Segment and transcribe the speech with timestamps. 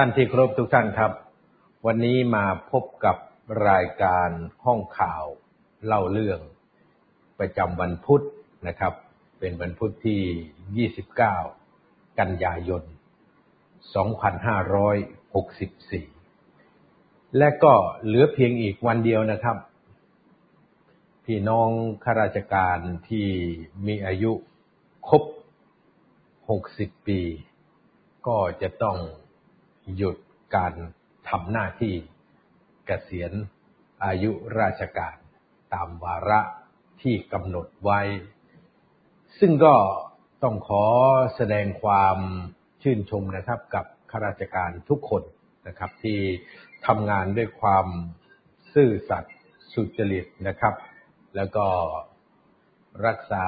[0.00, 1.12] ท่านที่เคารพทุกท่านครับ
[1.86, 3.16] วันนี้มาพบกับ
[3.68, 4.28] รายการ
[4.64, 5.24] ห้องข่าว
[5.86, 6.40] เล่าเรื่อง
[7.38, 8.24] ประจำวันพุธ
[8.68, 8.92] นะครับ
[9.38, 12.82] เป็นวันพุธที่ 29 กันยายน
[16.44, 19.56] 2564 และก็เหลือเพียงอีกวันเดียวนะครับ
[21.24, 21.70] พี่น้อง
[22.04, 23.26] ข้าราชการที่
[23.86, 24.32] มีอายุ
[25.08, 25.22] ครบ
[26.54, 27.20] 60 ปี
[28.26, 28.98] ก็จะต้อง
[29.96, 30.16] หยุด
[30.56, 30.72] การ
[31.28, 31.94] ทำหน้าที่
[32.86, 33.32] เกษียณ
[34.04, 35.16] อายุราชการ
[35.74, 36.40] ตามวาระ
[37.02, 38.00] ที่กำหนดไว้
[39.38, 39.74] ซึ่งก็
[40.42, 40.84] ต้องขอ
[41.36, 42.18] แสดงความ
[42.82, 45.22] ชื่นชมนะครับกับข้าราชการทุกคน
[45.66, 46.18] นะครับที่
[46.86, 47.86] ทำงานด้วยความ
[48.72, 49.36] ซื่อสัตย์
[49.72, 50.74] สุจริตนะครับ
[51.36, 51.66] แล้วก็
[53.06, 53.46] รักษา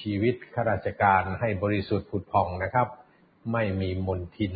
[0.00, 2.88] ชีวิตข้าราชการให้บริสุทธิ์ผุดพองนะครับ
[3.52, 4.54] ไม่มีมนทิน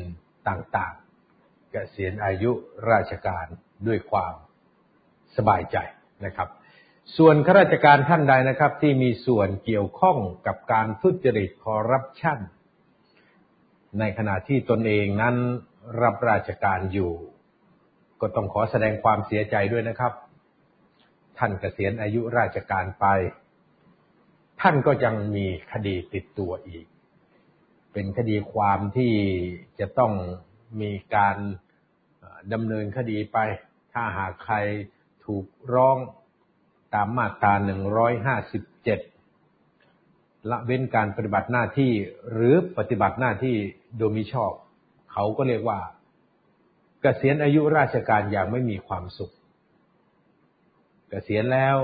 [0.49, 2.50] ต่างๆเกษียณอายุ
[2.91, 3.47] ราชการ
[3.87, 4.34] ด้วยความ
[5.37, 5.77] สบายใจ
[6.25, 6.49] นะครับ
[7.16, 12.38] ส่วนข้าราชการท่านใดนะครับ ที่มีส่วนเกี่ยวข้องกับการทุจริตคอร์รัปชัน
[13.99, 15.37] ในขณะที่ตนเองนั้น
[16.03, 17.12] รับราชการอยู่
[18.21, 20.12] ก็ต้องขอแสดงความเสียใจด้วยนะครับ
[21.38, 23.06] ท่านเกษียณอายุราชการไป
[24.61, 26.87] ท่านก็ยังมีคดีติดตัวอีก
[27.94, 29.12] เป็นคดีความที่
[29.81, 30.12] จะต้อง
[30.81, 31.37] มีการ
[32.53, 33.38] ดำเนินคดีไป
[33.93, 34.56] ถ้าหากใคร
[35.25, 35.97] ถูกร้อง
[36.94, 37.53] ตามมาตรา
[39.21, 41.93] 157 ละเว้นการปฏิบัติหน้าที่
[42.32, 43.56] หรือปฏิบัติหน้าที่
[43.97, 44.53] โดยมิชอบ
[45.12, 45.78] เขาก็เรียกว่า
[47.00, 49.32] เกษียณอายุราชการอย่างไม่มีความสุข
[51.08, 51.76] เกษียณแล้ว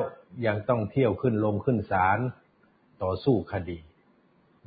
[0.46, 2.18] ยังต้องเที่ยวขึ้นลงขึ้นศาล
[3.02, 3.78] ต่อสู้คดี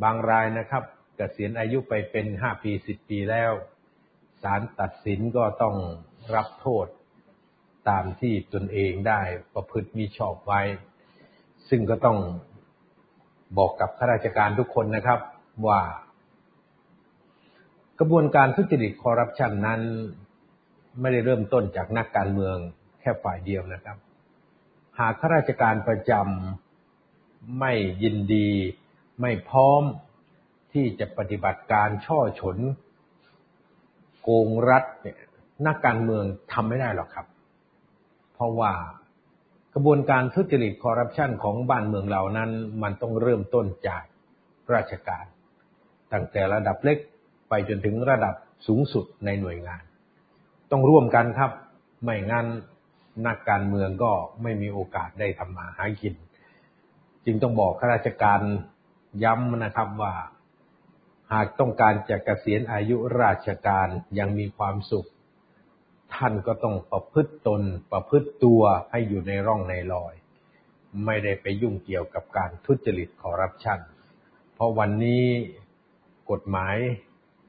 [0.03, 0.83] บางรายนะครับ
[1.15, 3.51] เกษียณอายุไปเป็นห้าปีสิบปีแล้ว
[4.41, 5.75] ศาลตัดสินก็ต้อง
[6.35, 6.87] รับโทษ
[7.89, 9.21] ตามที่ตนเองได้
[9.53, 10.61] ประพฤติมิชอบไว้
[11.69, 12.17] ซึ่งก็ต้อง
[13.57, 15.19] บอกกับข้าราชการทุกคนนะครับ
[15.67, 15.81] ว่า
[17.99, 19.81] กระบวนการทุจริตคอร์รัปชันนั้น
[20.99, 22.57] ไม่ได้เริ่มต้นจากนักการเมือง
[22.99, 23.97] แค่ฝ่ายเดียวนะครับ
[24.99, 27.73] หากข้าราชการประจำไม่
[28.03, 28.49] ยินดี
[29.21, 29.83] ไม่พร้อม
[30.73, 32.57] ที่จะปฏิบัติการช่อฉน
[34.21, 35.17] โกงรัฐเนี่ย
[35.67, 36.23] นักการเมือง
[36.53, 37.27] ทำไม่ได้หรอกครับ
[38.33, 38.71] เพราะว่า
[39.73, 42.49] กระบวนการทุจริตคอร์รัปชันของบ้านเมืองเรานั้น
[42.83, 44.03] มันต้องเริ่มต้นจาก
[44.73, 45.25] ราชการ
[46.11, 46.97] ตั้งแต่ระดับเล็ก
[47.49, 48.35] ไปจนถึงระดับ
[48.67, 49.83] สูงสุดในหน่วยงาน
[50.71, 51.51] ต้องร่วมกันครับ
[52.03, 52.47] ไม่งั้น
[53.27, 54.11] นักการเมืองก็
[54.43, 56.15] ไม่มีโอกาสได้ทำมาหากิน
[57.25, 58.41] จึงต้องบอกข้าราชการ
[59.23, 60.13] ย้ำนะครับว่า
[61.33, 63.87] หากต้องการจะกะเกษียณอายุราชการ
[64.19, 65.07] ยังมีความสุข
[66.15, 70.13] ท่านก็ต้องประพฤติตนประพฤติตัวให้อยู่ในร่องในรอย
[71.05, 73.79] ไม่ได้ไปยุ่งเกี่ยวกับการทุจริตคอร์รัปชัน
[74.53, 75.23] เพราะวันนี้
[76.31, 76.75] กฎหมาย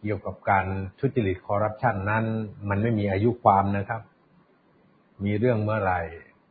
[0.02, 0.66] เกี่ยวกับการ
[1.00, 2.25] ทุจริตคอร์รัปชันนั้น
[2.69, 4.02] มันไม่มีอายุความนะครับ
[5.25, 6.00] มีเรื่องเมื่อไหร่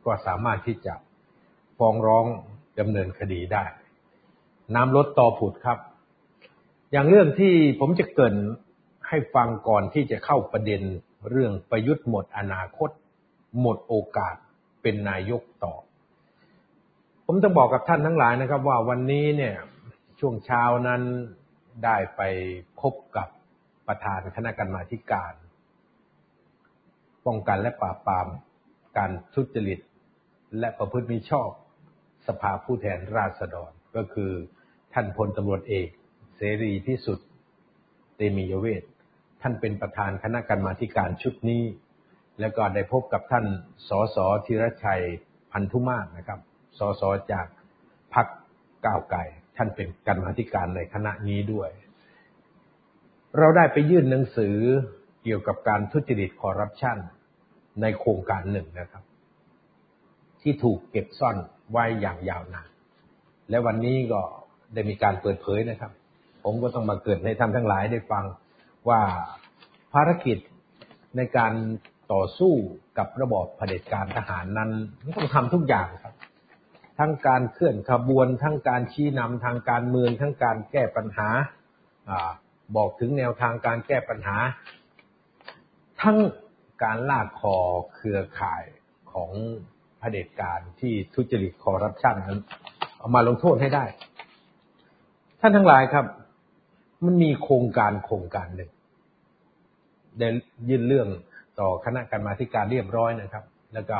[0.04, 0.94] ก็สามารถที่จะ
[1.78, 2.26] ฟ้องร้อง
[2.78, 3.64] ดำเนินคดีได้
[4.74, 5.78] น้ำลดต่อผุดครับ
[6.94, 8.34] อย่างเรื่องที่ผมจะเกิน
[9.08, 10.82] ให้ฟังก่อนที่จะเข้าประเด็น
[11.30, 12.90] เรื่องประยุทธ์หมดอนาคต
[13.60, 14.36] หมดโอกาส
[14.82, 15.74] เป็นนายกต่อ
[17.26, 19.56] ผมต้องบอกกับท่านทั้งหลายนะครับ ว่าวันนี้เนี่ย
[20.20, 21.02] ช่วงเช้านั้น
[21.84, 22.22] ได้ไป
[22.80, 23.28] พบกับ
[23.86, 25.32] ประธานคณะกรรมาการ
[27.26, 28.26] ป้องกันและปราบปราม
[28.96, 29.80] การทุจริต
[30.58, 31.50] และประพฤติมิชอบ
[32.26, 34.30] สภาผู้แทนราษฎร ก็คือ
[34.92, 35.90] ท่านพลตำรวจเอก
[36.36, 37.28] เสรีพิสุทธิ์
[38.16, 38.82] เตมียเวท
[39.42, 41.64] ท่านเป็นประธานคณะกรรมาการชุดนี้
[42.40, 43.46] แล้วก็ได้พบกับท่าน
[43.88, 44.16] สส
[44.46, 45.02] ธีรชัย
[45.52, 46.40] พันธุมาศนะครับ
[46.78, 47.02] สส
[47.32, 47.46] จาก
[48.14, 48.26] พรรค
[48.86, 49.22] ก้าวไก่
[49.56, 51.70] ท่านเป็นกรรมาการในคณะนี้ด้วย
[53.38, 54.56] เราได้ไปยื่นหนังสือ
[55.22, 56.98] เกี่ยวกับการทุจริตคอร์รัปชัน
[57.80, 59.04] ในโครงการหนึ่งนะครับ
[60.42, 61.36] ที่ถูกเก็บซ่อน
[61.70, 62.68] ไว้อย่างยาวนาน
[63.50, 64.20] และวันนี้ก็
[64.74, 65.92] ได้มีการเปิดเผยนะครับ
[66.44, 68.24] ผมก็ต้องมาเกิดให้ท่านทั้งหลายได้ฟัง
[68.88, 69.00] ว่า
[69.92, 70.38] ภารกิจ
[71.16, 71.52] ในการ
[72.12, 72.54] ต่อสู้
[72.98, 74.70] กับระบอบเผด็จการทหารนั้น
[75.16, 76.14] ต้องทำทุกอย่างครับ
[76.98, 81.28] ทั้งการเคลื่อนขบวน ทั้งการชี้นำทางการเมือง ทั้งการแก้ปัญหา
[82.10, 82.12] อ
[82.76, 84.36] บอกถึงแนวทางการแก้ปัญหา
[86.02, 86.18] ทั้ง
[86.82, 87.56] การลากคอ
[87.94, 88.64] เครือข่าย
[89.12, 89.30] ของ
[89.98, 92.40] เผด็จการที่ทุจริตคอร์รัปชันนั้น
[92.98, 93.84] เอามาลงโทษให้ได้
[95.40, 96.04] ท่านทั้งหลายครับ
[97.04, 98.70] มันมีโครงการโครงการหนึ่ง
[100.18, 100.28] ได้
[100.68, 101.08] ยื่นเรื่อง
[101.60, 103.98] ต่อคณะกรรมาการเรียบร้อยนะครับ แล้วก็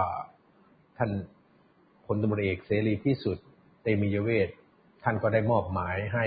[0.99, 1.11] ท่าน
[2.07, 3.47] พลตำรวจเอกเสรีพิสุทธิ์
[3.83, 4.49] เตมียเวท
[5.05, 6.27] ท่านก็ได้มอบหมายให้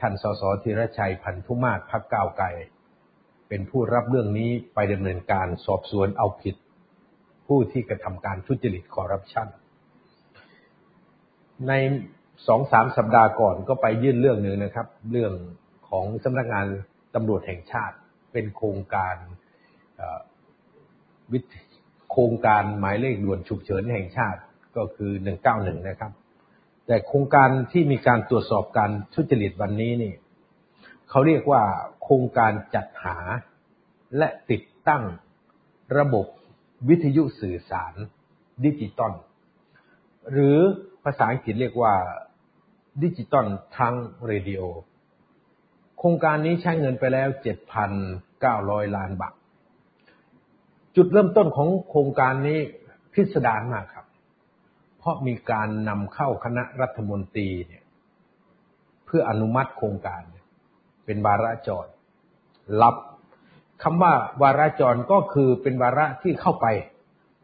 [0.00, 2.46] ท่านสสธีรชัยพันธุมาศพักก้าวไกล
[3.48, 6.54] เป็นผู้รับเรื่องนี้ไปดำเนินการสอบสวนเอาผิด
[7.46, 9.48] ผู้ที่กระทำการทุจริตคอร์รัปชัน
[11.68, 11.72] ใน
[12.46, 15.32] สองสามสัปดาห์ก่อนก็ไปยื่นเรื่องหนึ่งนะครับ เรื่อง
[15.88, 16.66] ของสำนักงาน
[17.14, 17.96] ตำรวจแห่งชาติ
[18.32, 19.14] เป็นโครงการ
[21.32, 21.38] วิ
[22.10, 24.40] โครงการหมายเลขด่วนฉุกเฉินแห่งชาติ
[24.76, 25.12] ก็คือ
[25.50, 26.12] 191 นะครับ
[26.86, 30.14] แต่โครงการที่มีการตรวจสอบการทุจริตวันนี้นี่
[31.10, 31.62] เขาเรียกว่า
[32.02, 33.18] โครงการจัดหา
[34.16, 35.02] และติดตั้ง
[35.98, 36.26] ระบบ
[36.88, 37.94] วิทยุสื่อสาร
[38.64, 39.12] ดิจิตอล
[40.32, 40.58] หรือ
[41.04, 41.94] ภาษาอังกฤษเรียกว่า
[43.02, 43.46] digital
[43.78, 43.94] trunked
[44.26, 44.62] radio
[45.98, 47.28] โครงการนี้ใช้เงินไปแล้ว
[48.12, 49.34] 7,900ล้านบาท
[50.96, 52.58] จุดเริ่มต้นของโครงการนี้
[53.12, 54.06] พิสดารมากครับ
[54.98, 57.84] เพราะมีการนำเข้าคณะรัฐมนตรีเนี่ย
[59.06, 60.22] เพื่ออนุมัติโครงการ
[61.04, 61.86] เป็นวาระจร
[62.82, 62.94] รับ
[63.82, 64.12] คำว่า
[64.42, 66.66] วาระจรก็คือเป็นวาระที่เข้าไป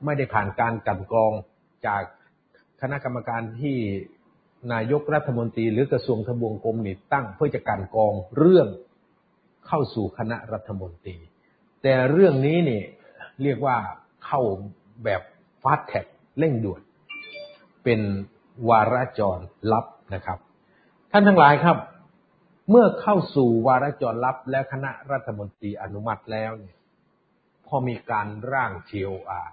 [0.05, 1.33] ไม่ได้ผ่านการกันกรอง
[1.87, 2.03] จาก
[2.81, 3.77] คณะกรรมการที่
[4.73, 8.69] นายกรัฐมนตรีหรือกระทรวงทบวงกรมนี่ตั้งเพื่อจะกันกองเรื่อง
[9.67, 11.17] เข้าสู่คณะรัฐมนตรี
[11.83, 12.83] แต่เรื่องนี้นี่
[13.43, 13.77] เรียกว่า
[14.25, 14.41] เข้า
[15.05, 15.23] แบบ
[15.63, 16.07] ฟาสแท็ก
[16.39, 16.83] เร่งด่วน
[17.85, 18.01] เป็น
[18.69, 19.39] วาระจร
[19.73, 20.39] ลับนะครับ
[21.13, 21.77] ท่านทั้งหลายครับ
[22.71, 26.77] เมื่อเข้าสู่วาระจรลับและคณะรัฐมนตรีอนุมัติแล้วเนี่ย
[27.67, 29.49] พอมีการร่าง TOR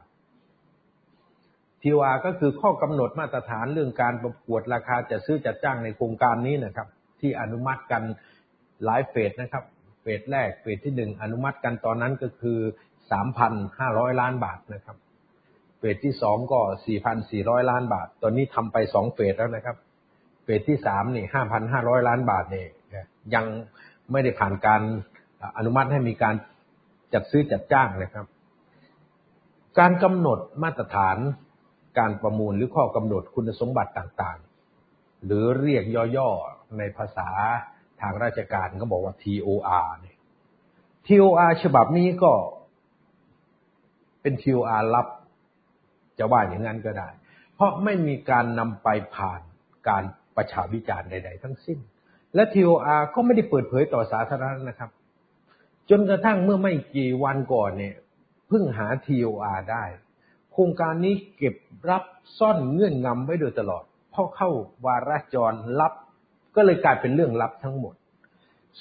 [1.83, 6.88] TOR ก็คือข้อกำหนดมาตรฐานเรื่องการประกวดราคาจะซื้อจัดจ้างในโครงการนี้นะครับ
[7.21, 8.03] ที่อนุมัติกัน
[8.86, 9.63] หลายเฟสนะครับ
[10.01, 12.59] เฟสแรกเฟสที่หนึ่งอนุมัติกันตอนนั้นก็คือ
[13.12, 14.98] สามพันห้าร้อยล้านบาทนะครับ
[15.79, 19.77] เฟสที่สองก็สี่พันสี่ร้อยล้านบาท ตอนนี้ทำไปสองเฟสแล้วนะครับ
[20.43, 22.67] เฟสที่สามนี่ห้าพันห้าร้อยล้านบาทเนี่ย
[23.36, 23.45] ยัง
[24.12, 24.81] ไม่ได้ผ่านการ
[25.57, 26.36] อนุมัติให้มีการ
[27.13, 28.25] จัดซื้อจัดจ้างนะครับ
[29.79, 31.17] การกำหนดมาตรฐาน
[31.98, 35.84] การประมูลหรือข้อกำหนดคุณสมบัติต่างๆ หรือเรียก
[36.17, 37.29] ย่อๆ ในภาษา
[38.01, 40.17] ทางราชการก็บอกว่า TOR เนี่ย
[41.08, 42.31] TOR ฉบับนี้ก็
[44.22, 45.08] เป็น TOR ลับ
[46.19, 47.10] จะว่าอย่างนั้นก็ได้
[47.55, 49.41] เพราะไม่มีการนำไปผ่าน
[49.89, 50.03] การ
[50.36, 51.79] ประชาวิจารณ์ใด ๆ ทั้งสิ้น
[52.36, 54.89] และ TOR ก็ไม่ได้เปิดเผยต่อสาธารณะนะครับ
[55.89, 57.96] จนกระทั่งเมื่อไม่กี่วันก่อนเนี่ย
[58.48, 59.84] เพิ่งหา TOR ได้
[60.62, 61.56] ครงการนี้เก็บ
[61.89, 62.04] รับ
[62.39, 64.50] ซ่อนเงื่อนงำไว้โดยตลอดพราะเข้า
[64.86, 65.94] วาระจรลับ
[66.56, 67.96] ก็เลยกลายเป็นเรื่องลับทั้งหมด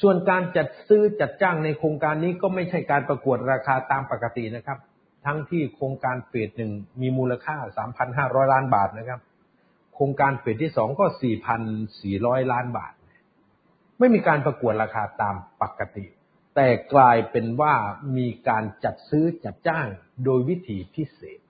[0.01, 4.79] ส่วนการจัดซื้อจัดจ้างในโครงการนี้ก็ไม่ใช่การประกวดราคาตามปกตินะครับ
[5.27, 7.57] ทั้งที่โครงการเฟสหนึ่งมีมูลค่า
[8.05, 9.21] 3,500 ล้านบาทนะครับ
[9.95, 11.07] โครงการเฟสที่สองก็
[11.79, 12.93] 4,400 ล้านบาท
[13.99, 16.07] ไม่มีการประกวดราคาตามปกติ
[16.55, 17.75] แต่กลายเป็นว่า
[18.17, 19.87] มีการจัดซื้อจัดจ้าง
[20.25, 21.41] โดยวิธีพิเศษ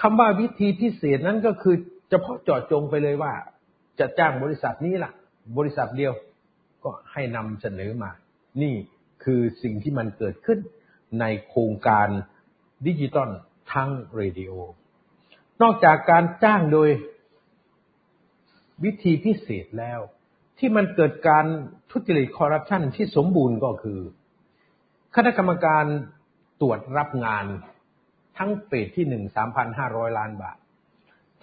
[0.00, 1.76] คำว่าวิธีพิเศษนั้นก็คือ
[2.08, 3.32] เฉพาะเจาะจงไปเลยว่า
[3.98, 5.12] จะจ้างบริษัทนี้ล่ะ
[5.58, 6.12] บริษัทเดียว
[6.84, 8.10] ก็ให้นำเสนอมา
[8.62, 8.74] นี่
[9.24, 10.58] คือสิ่งที่มันเกิดขึ้น
[11.20, 12.08] ในโครงการ
[12.86, 13.30] ดิจิตอล
[13.72, 14.52] ทั้งเรดิโอ
[15.62, 16.90] นอกจากการจ้างโดย
[18.84, 20.00] วิธีพิเศษแล้ว
[20.58, 21.44] ที่มันเกิดการ
[21.90, 24.00] ทุจริตคอร์รัปชันที่สมบูรณ์ก็คือ
[25.14, 25.84] คณะกรรมการ
[26.60, 27.44] ตรวจรับงาน
[28.38, 30.56] ทั้งเฟสที่หนึ่งสามพันห้าร้อยล้านบาท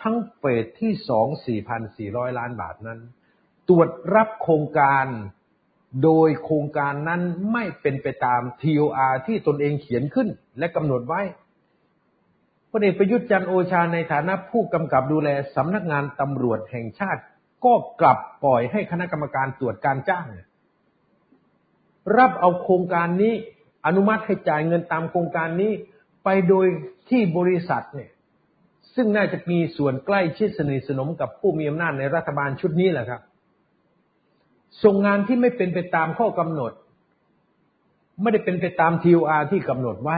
[0.01, 2.99] ทั้งเฟสที่สองสี่พันสี่ร้อยล้านบาทนั้น
[3.69, 5.05] ตรวจรับโครงการ
[6.03, 7.21] โดยโครงการนั้น
[7.51, 10.27] ไม่เป็นไปตาม TOR ที่ตนเองเขียนขึ้น
[10.59, 11.21] และกำหนดไว้
[12.71, 17.21] พลเอกประยุทธ์จันโอชาในฐานะผู้กำกับดูแลสำนักงานตำรวจแห่งชาติ
[17.65, 20.27] ก็กลับปล่อยให้คณะกรรมการตรวจการจ้าง
[22.17, 23.33] รับเอาโครงการนี้
[23.85, 25.71] อนุมัติให้จ่ายเงินตามโครงการนี้
[26.23, 26.67] ไปโดย
[27.09, 28.11] ที่บริษัทเนี่ย
[28.95, 33.21] ซึ่งน่าจะมีส่วนใกล้ชิดสนิทสนมกับผู้มีอำนาจในรัฐบาลชุดนี้แหละครับ
[34.83, 36.71] ส่งงานที่ไม่เป็นไปตามข้อกำหนด
[38.21, 40.17] ไม่ได้เป็นไปตาม TOR ที่กำหนดไว้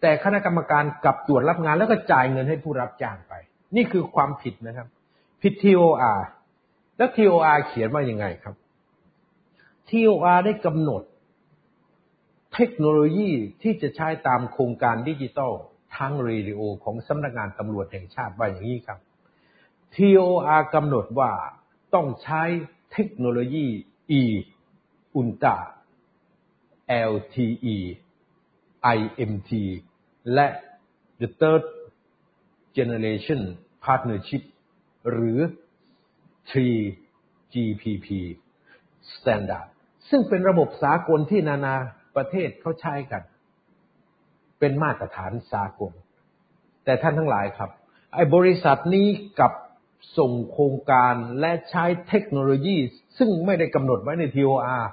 [0.00, 3.32] แต่คณะกรรมการกลับตรวจรับงานแล้วก็จ่ายเงินให้ผู้รับจ้างไป
[3.76, 4.88] นี่คือความผิดนะครับ
[5.42, 6.20] ผิด TOR
[6.96, 8.54] แล้ว TOR เขียนว่ายังไงครับ
[9.88, 11.02] TOR ได้กำหนด
[12.54, 13.30] เทคโนโลยี
[13.62, 15.52] ที่จะใช้ตามโครงการดิจิทัล
[15.96, 18.98] ทั้งเรดิโอของสำนักงานตำรวจแห่งชาติว่าอย่างนี้ครับ
[19.94, 21.32] TOR กำหนดว่า
[21.94, 22.42] ต้องใช้
[22.92, 23.66] เทคโนโลยี
[24.20, 24.22] E
[25.16, 25.58] อุลตรา
[27.12, 27.76] LTE
[28.96, 29.50] IMT
[30.34, 30.48] และ
[31.20, 31.64] the third
[32.76, 33.42] generation
[33.84, 34.42] partnership
[35.10, 35.38] หรือ
[36.50, 38.08] 3GPP
[39.14, 39.66] standard
[40.08, 41.76] ซึ่งเป็นระบบสากลที่นานา
[42.16, 43.22] ประเทศเขาใช้กัน
[44.58, 45.92] เป็นมาตรฐานสากล
[46.84, 47.70] แต่ท่านทั้งหลายครับ
[48.14, 49.08] ไอ้บริษัทนี้
[49.40, 49.52] กับ
[50.18, 52.76] ส่งโครงการและใช้เทคโนโลยี
[53.18, 54.84] ซึ่งไม่ได้กำหนดไว้ใน TOR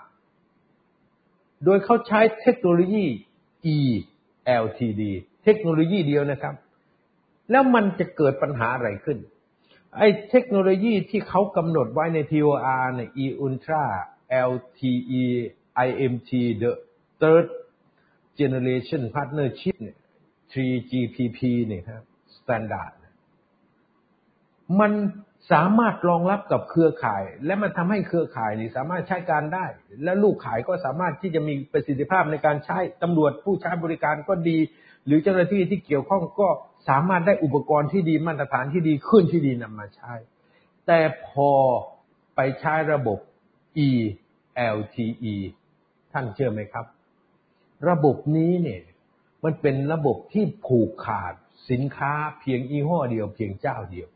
[1.66, 3.06] โดยเขาใช้เทคโนโลยี
[3.76, 5.02] ELTD
[5.44, 6.56] เทคโนโลยีเดียวนะครับ
[7.52, 9.18] แล้วมันจะเกิดปัญหาอะไรขึ้น
[9.98, 13.86] ไอ้เทคโนโลยีที่เขากำหนดไว้ใน TOR เนี่ย E Ultra
[14.50, 15.26] LTE
[15.88, 16.72] IMT the
[17.22, 17.46] third
[18.40, 19.98] generation partnership เนี่ย
[20.52, 22.04] 3GPP เนี่ยครับ
[22.38, 22.94] standard
[24.80, 24.92] มัน
[25.52, 29.66] สามารถรองรับกับเครือข่าย และมันทำให้เครือข่ายนี่สามารถใช้การได้
[30.04, 34.58] และลูกขายก็สามารถที่จะมีประสิทธิภาพในการใช้ตำรวจผู้ใช้บริการก็ดี
[35.06, 36.50] หรือเจ้าหน้าที่ที่เกี่ยวข้องก็
[36.90, 40.14] สามารถได้อุปกรณ์ที่ดีมาตรฐานที่ดีขึ้นที่ดีนำมาใช้
[40.88, 41.52] แต่พอ
[42.36, 43.20] ไปใช้ระบบ
[43.88, 45.36] ELTE
[46.12, 46.86] ท่านเชื่อไหมครับ
[47.90, 48.82] ระบบนี้เนี่ย
[49.44, 51.34] มันเป็นระบบที่ผูกขาด
[51.70, 54.08] สินค้าเพียงยี่ห้อเดียวเพียงเจ้าเดียว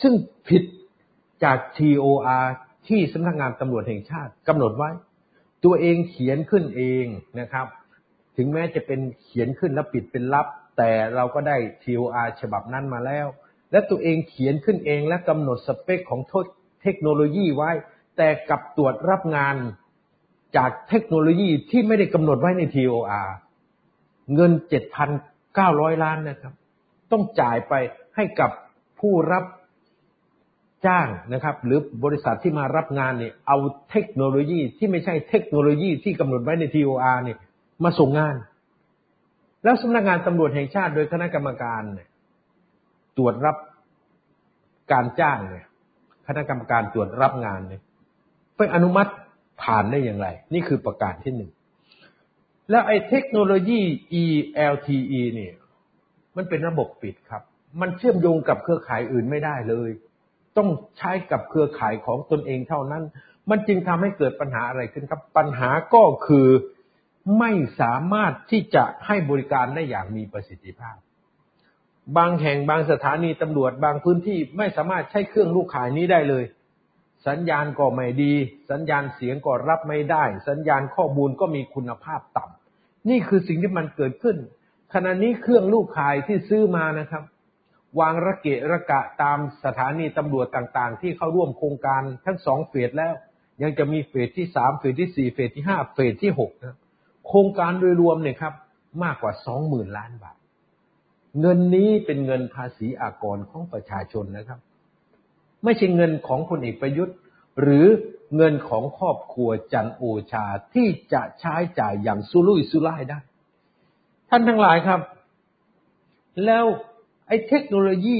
[0.00, 0.14] ซึ่ง
[0.48, 0.62] ผิด
[1.44, 2.44] จาก TOR
[2.88, 4.90] ที่สำนักงานตำรวจแห่งชาติกำหนดไว้
[5.64, 7.06] ตัวเองเขียนขึ้นเอง
[7.40, 7.66] นะครับ
[8.36, 10.46] ถึงแม้จะเป็นเขียนขึ้นแล้วปิดเป็นลับ
[10.78, 13.26] แต่เราก็ได้ TOR ฉบับนั้นมาแล้ว
[13.70, 16.20] และตัวเองเขียนขึ้นเองและกำหนดสเปคของ
[16.82, 17.70] เทคโนโลยีไว้
[18.16, 19.56] แต่กับตรวจรับงาน
[20.56, 23.28] จากเทคโนโลยีที่ไม่ได้กำหนดไว้ใน TOR
[24.34, 24.52] เงิน
[25.28, 26.54] 7,900 ล้านนะครับ
[27.12, 27.74] ต้องจ่ายไป
[28.16, 28.50] ให้กับ
[29.00, 29.44] ผู้รับ
[30.86, 33.56] จ้างนะครับ หรือบริษัทที่มารับงานเนี่ยเอา
[33.90, 37.38] เทคโนโลยีที่ไม่ใช่เทคโนโลยีที่กำหนดไว้ใน TOR เนี่ย
[37.84, 38.36] มาส่งงาน
[39.64, 42.08] แล้วสำนักงานตำรวจแห่งชาติโดยคณะกรรมการเนี่ย
[43.16, 43.56] ตรวจรับ
[44.92, 45.66] การจ้างเนี่ย
[46.26, 47.82] คณะกรรมการตรวจรับงานเนี่ย
[48.56, 49.10] ไปอนุมัติ
[49.64, 51.50] ผ่านได้อย่างไร นี่คือประการที่หนึ่ง
[52.70, 53.80] แล้วไอ้เทคโนโลยี
[54.22, 55.54] ELTE เนี่ย
[56.36, 57.42] มันเป็นระบบปิดครับ
[57.80, 59.90] มันเชื่อมโยงกับเครือข่ายอื่นไม่ได้เลย
[60.56, 63.02] ต้องใช้กับเครือข่ายของตนเองเท่านั้น
[63.50, 66.48] มันจึงทำให้เกิดปัญหาอะไรขึ้นครับ ปัญหาก็คือ
[67.38, 70.96] ไม่สามารถที่จะให้บริการได้อย่างมีประสิทธิภาพ
[72.16, 76.44] บางแห่งบางสถานีตำรวจบางพื้นที่ไม่สามารถใช้เครื่องลูกข่ายนี้ได้เลย
[77.26, 78.32] สัญญาณก็ไม่ดี
[78.70, 84.36] สัญญาณเสียงก็รับไม่ได้ สัญญาณข้อมูลก็มีคุณภาพต่ำนี่คือสิ่งที่มันเกิดขึ้น
[84.94, 87.22] ขณะนี้เครื่องลูกขายที่ซื้อมานะครับ
[88.00, 93.14] วางระเกะระกะตามสถานีตำรวจต่างๆ ที่เข้าร่วมโครงการทั้งสองเฟสแล้ว
[93.62, 96.76] ยังจะมีเฟสที่สามเฟสที่สี่เฟสที่ห้าเฟสที่หกนะ
[97.26, 98.54] โครงการโดยรวมเนี่ยครับ
[99.04, 100.36] มากกว่าสองหมื่นล้านบาท
[101.40, 104.60] เงินนี้เป็นเงินภาษีอากรของประชาชนนะครับ
[105.64, 107.16] ไม่ใช่เงินของพลเอกประยุทธ์
[107.60, 107.86] หรือ
[108.36, 113.18] เงินของครอบครัวจันโอชาที่จะใช้จ่ายอย่างสุรุ่ยสุร่ายได้
[114.30, 115.00] ท่านทั้งหลายครับ
[116.44, 116.64] แล้ว
[117.28, 118.18] ไอ้เทคโนโลยี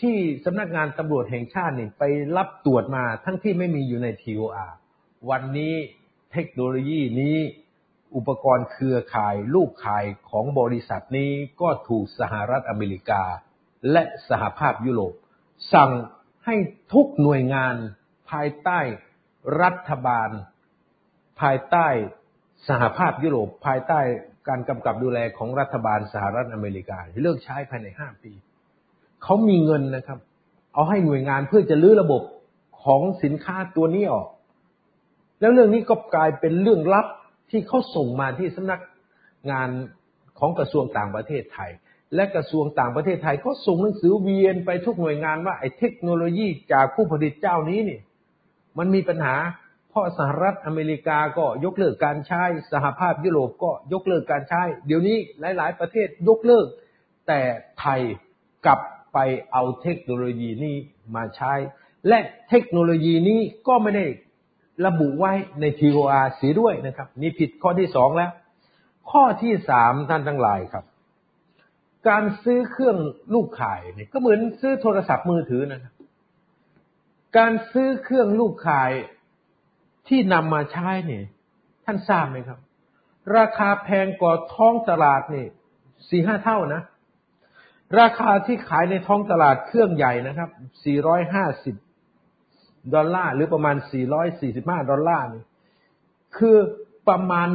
[0.00, 2.02] ที่สำนักงานตำรวจแห่งชาตินี่ไป
[2.36, 4.72] รับตรวจมาทั้งที่ไม่มีอยู่ใน TOR
[5.30, 5.74] วันนี้
[6.32, 7.36] เทคโนโลยีนี้
[8.16, 13.22] อุปกรณ์เครือข่ายลูกข่ายของบริษัทนี้ก็ถูกสหรัฐอเมริกา
[13.90, 15.14] และสหภาพยุโรป
[15.74, 15.90] สั่ง
[16.46, 16.56] ให้
[16.92, 17.74] ทุกหน่วยงาน
[18.30, 18.78] ภายใต้
[19.62, 20.30] รัฐบาล
[21.40, 21.86] ภายใต้
[22.68, 24.00] สหภาพยุโรป ภายใต้
[24.48, 28.32] การกำกับดูแลของรัฐบาลสหรัฐอเมริกาเลิกใช้ภายในห้าปี
[29.22, 30.18] เขามีเงินนะครับ
[30.74, 32.22] เอาให้หน่วยงานเพื่อจะลื้อระบบ
[32.84, 34.28] ของสินค้าตัวนี้ออก
[35.40, 37.06] แล้วเรื่องนี้ก็กลายเป็นเรื่องลับ
[37.50, 38.80] ที่เขาส่งมาที่สำนัก
[39.50, 39.68] งาน
[40.38, 41.70] ของกระทรวงต่างประเทศไทย
[42.14, 48.00] และกระทรวงต่างประเทศไทยเขาส่งหนังสือเวียนไปทุกหน่วยงานว่าไอ้เทคโนโลยีจากผู้ผลิตเจ้านี้นี่
[48.78, 49.36] มันมีปัญหา
[49.90, 52.42] เพราะสหรัฐอเมริกาก็ยกเลิกการใช้
[52.72, 56.66] สหภาพยุโรปก็ยกเลิกการใช้ เดี๋ยวนี้หลาย ๆ ประเทศยกเลิก
[57.28, 57.40] แต่
[57.80, 58.00] ไทย
[58.66, 58.80] กลับ
[59.12, 59.18] ไป
[59.52, 60.76] เอาเทคโนโลยีนี้
[61.14, 61.54] มาใช้
[62.08, 64.06] และเทคโนโลยีนี้ก็ไม่ได้
[64.86, 68.30] ระบุไว้ใน TOR เสียด้วยนะครับ นี่ผิดข้อที่สองแล้ว
[69.10, 70.84] ข้อที่สามท่านทั้งหลายครับ
[72.08, 72.96] การซื้อเครื่อง
[73.34, 75.92] ลูกข่ายเนี่ยก็เหมือนซื้อโทรศัพท์มือถือนะครับ
[77.38, 78.90] การซื้อเครื่องลูกข่าย
[80.08, 81.24] ที่นำมาใช้เนี่ย
[81.84, 82.58] ท่านทราบไหมครับ
[83.36, 85.46] ราคาแพงกว่าท้องตลาดนี่
[86.08, 86.82] สี่ห้าเท่านะ
[88.00, 90.50] ราคาที่ขายในท้องตลาดเครื่องใหญ่นะครับ
[90.84, 91.76] สี่ร้อยห้าสิบ
[92.94, 93.76] ดอลลาร์หรือประมาณ
[94.32, 95.44] 445 ดอลลาร์นี่
[96.36, 96.56] คือ
[97.08, 97.48] ประมาณ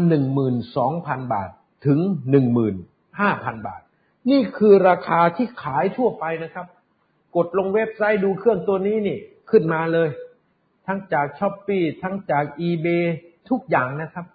[0.58, 1.50] 12,000 บาท
[1.86, 2.76] ถึงหนึ่งหมื่น
[3.20, 3.82] ห้าพันบาท
[4.30, 6.66] นี่คือราคาที่ขายทั่วไปนะครับ
[7.36, 9.18] กดลงเว็บไซต์ดูเครื่องตัวนี้นี่
[9.50, 10.10] ขึ้นมาเลย
[10.88, 13.06] ทั้งจากช้อปปีทั้งจาก eBay
[13.50, 14.26] ทุกอย่างนะครับ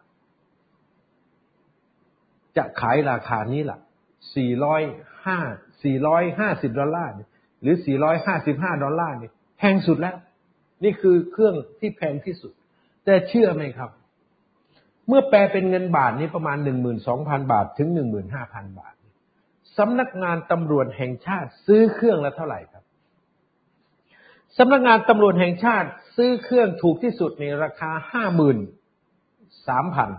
[2.57, 3.79] จะขายราคานี้ละ่ะ
[4.33, 7.13] 405 450 ดอลลาร์
[7.63, 7.77] หรือ
[8.29, 10.17] 455 ดอลลาร์นี่แพงสุดแล้ว
[10.85, 12.53] นี่คือเครื่องที่แพงที่สุด
[13.05, 13.91] แต่เชื่อไหมครับ
[15.09, 16.59] เมื่อแปลเป็นเงินบาทนี้ประมาณ
[17.05, 17.89] 12,000 บาทถึง
[18.33, 18.95] 15,000 บาท
[19.79, 22.85] สำนักงานตำรวจแห่งชาติ ซื้อเครื่องละเท่าไหร่ครับ
[24.59, 28.59] สำนักงานตำรวจแห่งชาติ ซื้อเครื่องถูกที่สุดในราคาห้าหมื่น
[29.69, 30.11] สามพัน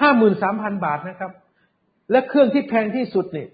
[0.00, 1.32] ห้าหมื่นสามพันบาทนะครับ
[2.10, 3.46] และเครื่องที่แพงที่สุดนี่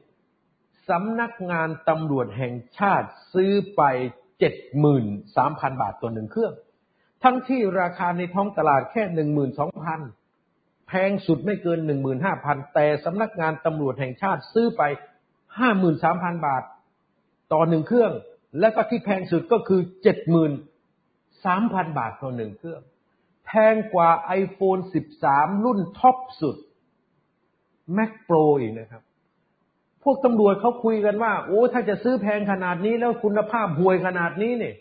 [0.89, 3.83] สำนักงานตำรวจแห่งชาติซื้อไป
[4.39, 5.05] เจ็ดหมื่น
[5.37, 6.53] สามพันบาทตัวหนึ่งเครื่อง
[7.23, 10.01] ทั้งที่ราคาในท้องตลาดแค่หนึ่งหมื่นสองพัน
[10.93, 14.83] พงสุดไม่เกินหนึ่งหมื่นห้าพันแต่สำนักงานตำรวจแห่งชาติซื้อไป
[15.59, 16.63] ห้าหมื่นสามพันบาท
[17.53, 18.13] ต่อหนึ่งเครื่อง
[18.61, 20.53] และก็ที่แพงสุดก็คือเจ็ดหมื่น
[21.45, 22.81] สามพันบาทต่อหนึ่งเครื่อง
[23.47, 24.11] แพงกว่า
[24.43, 24.81] iPhone
[25.23, 26.57] 13 รุ่นท็อปสุด
[27.97, 29.03] Mac Pro อีกนะครับ
[30.03, 34.75] พวกตำรวจเขาคุยกันว่า โอ้ถ้าจะซื้อแพงขนาดนี้แล้วคุณภาพห่วยขนาดนี้เนี่ย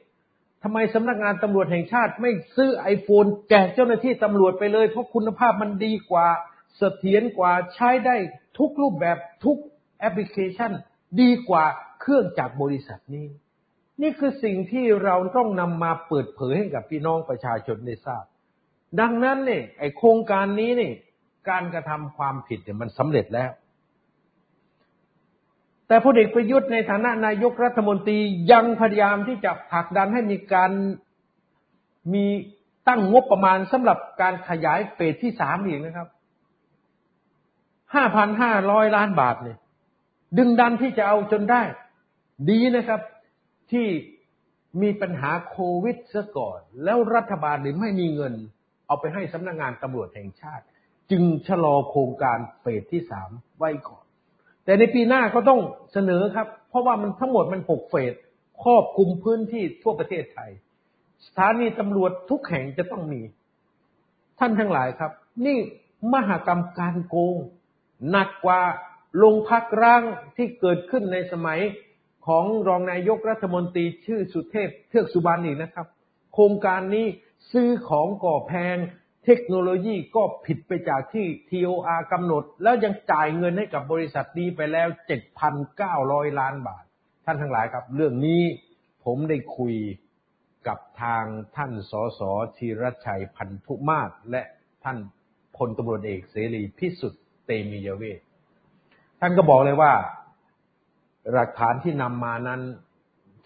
[0.63, 6.27] ทำไมสำนักงานตำรวจแห่งชาติไม่ซื้อ iPhone แจกเจ้าหน้าที่ตำรวจไปเลย เพราะคุณภาพมันดีกว่า
[6.77, 8.15] เสถียรกว่าใช้ได้
[8.57, 9.57] ทุกรูปแบบทุก
[9.99, 10.71] แอปพลิเคชัน
[11.21, 11.65] ดีกว่า
[12.01, 13.27] เครื่องจากบริษัทนี้
[14.01, 18.25] นี่คือสิ่งที่เราต้องนำมาเปิดเผยให้กับพี่น้องประชาชนได้ทราบ
[18.99, 20.93] ดังนั้นเนี่ยไอโครงการนี้เนี่ย
[21.49, 23.51] การกระทำความผิดเนี่ยมันสำเร็จแล้ว
[25.91, 28.19] แต่พลเอกประยุทธ์ในฐานะนายกรัฐมนตรี
[28.51, 30.71] ยังพยายามที่จะผลักดันให้มีการ
[32.13, 32.25] มี
[32.87, 36.07] ตั้งงบประมาณสำหรับการขยายเฟสที่สามอีกนะครับ
[37.93, 39.57] ห้าพันห้าร้อยล้านบาทเนี่ย
[40.37, 41.61] ดึงดันที่จะเอาจนได้
[42.49, 43.01] ดีนะครับ
[43.71, 43.87] ที่
[44.81, 48.33] มีปัญหาโควิดซะก่อน แล้วรัฐบาลหรือไม่มีเงิน
[48.87, 50.65] เอาไปให้สำนักงงานตำรวจแห่งชาติ
[51.11, 54.00] จึงชะลอโครงการเฟสที่สามไว้ก่อน
[54.65, 55.59] แต่ในปีหน้าก็ต้อง
[55.93, 58.13] เสนอครับ เพราะว่ามันทั้งหมดมันหกเฟส
[58.63, 60.51] ครอบคลุมพื้นที่ทั่วประเทศไทย
[61.25, 63.21] สถานีตำรวจทุกแห่งจะต้องมี
[64.39, 65.11] ท่านทั้งหลายครับ
[65.45, 65.57] นี่
[66.13, 67.35] มหากรรมการโกง
[68.09, 68.61] หนักกว่า
[69.23, 70.03] ลงพักร่าง
[70.37, 71.59] ที่เกิดขึ้นในสมัย
[72.27, 75.87] ของรองนายกรัฐมนตรีชื่อสุเทพเทือกสุบรรณอีกนะครับ
[76.33, 77.05] โครงการนี้
[77.51, 78.77] ซื้อของก่อแพง
[79.25, 84.87] เทคโนโลยีก็ผิดไปจากที่ TOR กำหนด แล้วยังจ่ายเงินให้กับบริษัทนี้ไปแล้ว
[85.63, 86.83] 7,900 ล้านบาท
[87.25, 88.41] ท่านทั้งหลายครับ เรื่องนี้
[89.03, 89.75] ผมได้คุย
[90.67, 92.21] กับทางท่านสส
[92.57, 94.41] ธีรชัยพันธุมาศและ
[94.83, 94.97] ท่าน
[95.57, 98.19] พลตำรวจเอกเสรีพิสุทธิ์เตมียเวท
[99.19, 99.93] ท่านก็บอกเลยว่า
[101.33, 102.61] หลักฐานที่นำมานั้น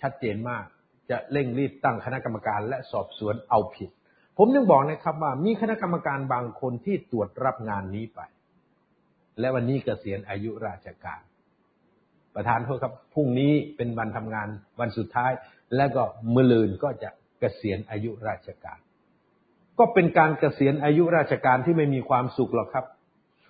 [0.01, 0.63] ชัดเจนมาก
[1.09, 3.89] จะเร่งรีบตั้งคณะกรรมการและสอบสวนเอาผิด
[4.37, 8.19] ผมนึงบอกนะครับว่ามีคณะกรรมการบางคนที่ตรวจรับงานนี้ไป
[9.39, 11.21] และวันนี้เกษียณอายุราชการ
[12.35, 14.47] ประธานโทษครับพรุ่งนี้เป็นวันทำงาน
[14.79, 15.31] วันสุดท้าย
[15.75, 18.79] และก็มือลืนก็จะเกษียณอายุราชการ
[19.79, 22.85] ก็เป็นการเกษียณอายุราชการที่ไม่มีความสุขหรอกครับ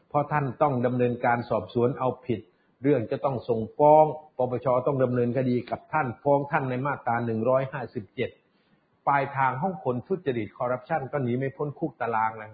[0.09, 2.39] เพราะท่านต้องดำเนินการสอบสวนเอาผิด
[2.83, 4.05] เรื่องจะต้องส่งฟ้อง
[4.37, 7.15] ปปชต้องดำเนินคดีกับท่านฟ้องท่านในมาตรา
[8.01, 8.44] 157
[9.07, 12.53] ปลายทางห้องคนทุจริตคอร์รัปชันก็หนีไม่พ้นคุกตารางแล้ว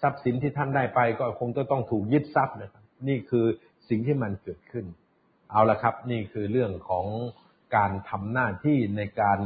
[0.00, 3.46] ทรัพย์สินที่ท่านได้ไปก็คงจะต้องถูกยึดทรัพย์นะครับ นี่คือ
[3.88, 4.86] สิ่งที่มันเกิดขึ้น
[5.50, 7.06] เอาละครับ นี่คือเรื่องของ
[7.76, 9.38] การทำหน้าที่ในการ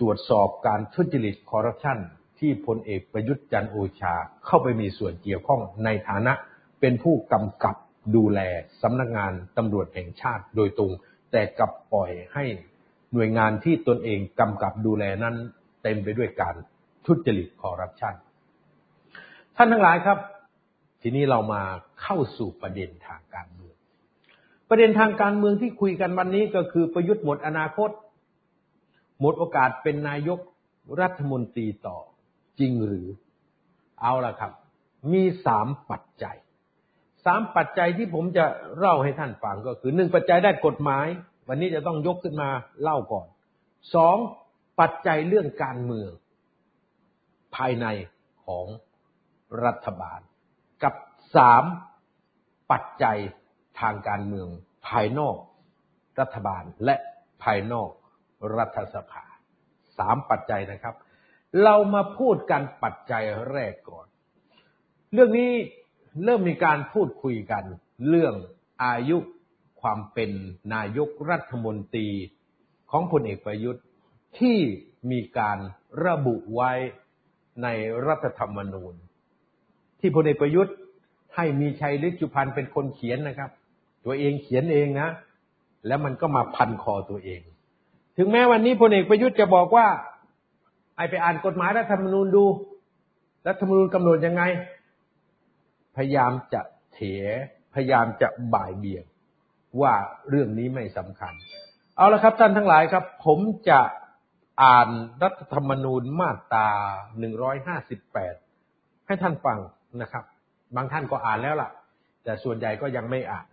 [0.00, 1.98] ตรวจสอบการทุจริตคอร์รัปชัน
[2.38, 4.14] ที่พลเอกประยุทธ์จันโอชา
[4.46, 6.32] เข้าไปมีส่วนเกี่ยวข้องในฐานะ
[6.80, 7.76] เป็นผู้กำกับ
[8.16, 8.40] ดูแล
[8.82, 10.92] สำนักงานตำรวจแห่งชาติโดยตรง
[11.32, 12.44] แต่กลับปล่อยให้
[13.12, 15.34] หน่วยงานที่ตนเองกำกับดูแลนั้น
[15.82, 16.54] เต็มไปด้วยการ
[17.06, 18.14] ทุจริตคอร์รัปชัน
[19.56, 20.18] ท่านทั้งหลายครับ
[21.02, 21.62] ทีนี้เรามา
[22.02, 23.76] เข้าสู่ประเด็นทางการเมือง
[24.68, 27.90] ประเด็นทางการเมืองที่คุยกันวันนี้ก็คือประยุทธ์หมดอนาคต
[29.20, 30.40] หมดโอกาสเป็นนายก
[31.00, 31.98] รัฐมนตรีต่อ
[32.58, 33.08] จริงหรือ
[34.00, 34.52] เอาละครับ
[35.12, 36.36] มีสามปัจจัย
[37.24, 38.44] สามปัจจัยที่ผมจะ
[38.78, 41.06] เล่าให้ท่านฟังก็คือหนึ่งปัจจัยได้กฎหมาย
[41.48, 42.48] วันนี้จะต้องยกขึ้นมา
[42.82, 43.26] เล่าก่อน
[43.94, 44.16] สอง
[44.80, 46.10] ปัจจัยเรื่องการเมือง
[47.56, 47.86] ภายใน
[48.44, 48.66] ของ
[49.64, 50.20] รัฐบาล
[50.82, 50.94] กับ
[51.36, 51.64] สาม
[52.70, 53.18] ปัจจัย
[53.80, 54.48] ทางการเมือง
[54.88, 55.36] ภายนอก
[56.20, 56.96] รัฐบาลและ
[57.42, 57.90] ภายนอก
[58.56, 59.24] รัฐสภา
[59.98, 60.94] สามปัจจัยนะครับ
[61.62, 64.06] เรามาพูดกันปัจจัยแรกก่อน
[65.12, 65.52] เรื่องนี้
[66.24, 67.64] เริ่มมีการพูดคุยกัน
[68.08, 68.34] เรื่อง
[68.84, 69.18] อายุ
[69.88, 70.30] ความเป็น
[70.74, 72.08] นายกรัฐมนตรี
[72.90, 73.84] ของพลเอกประยุทธ์
[74.38, 74.58] ที่
[75.10, 75.58] มีการ
[76.06, 76.72] ระบุไว้
[77.62, 77.68] ใน
[78.06, 78.94] รัฐธรรมนูญ
[80.00, 80.74] ที่พลเอกประยุทธ์
[81.34, 83.50] ให้มีชัยฤทธิจุพันธ์เป็นคนเขียนนะครับ
[84.04, 85.08] ตัวเองเขียนเองนะ
[85.86, 87.40] แล้วมันก็มาพันคอตัวเอง
[88.16, 89.86] ถึงแม้วันนี้พลเอกประยุทธ์จะบอกว่า
[90.96, 92.44] ไอไปอ่านกฎหมายรัฐธรรมนูญดู
[93.46, 94.42] รัฐธรรมนูญกำหนดยังไง
[95.96, 96.60] พยายามจะ
[96.94, 97.00] เถ
[97.74, 99.04] พยายามจะบ่ายเบี่ยง
[99.82, 99.94] ว่า
[100.28, 101.32] เรื่องนี้ไม่สำคัญ
[101.96, 103.80] เอาละครับท่านทั้งหลายครับ ผมจะ
[104.62, 104.88] อ่าน
[105.22, 106.68] รัฐธรรมนูญมาตรา
[108.28, 109.58] 158 ให้ท่านฟัง
[110.02, 110.24] นะครับ
[110.76, 111.70] บางท่านก็อ่านแล้วล่ะ
[112.24, 113.46] แต่ส่วนใหญ่ก็ยังไม่อ่าน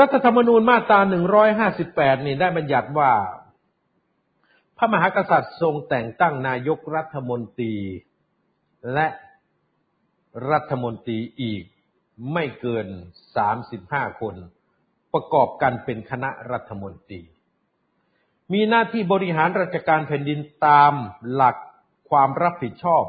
[0.00, 1.00] รัฐธรรมนูญมาตรา
[1.58, 3.12] 158 นี่ได้บัญญัติว่า
[4.78, 7.74] พระมหากษัตริย์ทรงแต่งตั้งนายกรัฐมนตรี
[8.92, 9.06] และ
[10.50, 11.64] รัฐมนตรีอีก
[12.32, 12.86] ไม่เกิน
[13.54, 14.34] 35 คน
[15.14, 17.22] ประกอบกันเป็นคณะรัฐมนตรี
[18.52, 20.92] มีหน้าที่บริหารราชการแผ่นดินตาม
[21.32, 21.56] หลัก
[22.10, 23.02] ความรับผิดชอบ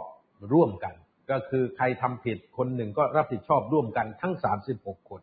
[0.53, 0.93] ร่วมกัน
[1.31, 4.33] ก็คือใครทำผิดคนหนึ่งก็รับผิดชอบร่วมกันทั้ง
[4.71, 5.21] 36 คน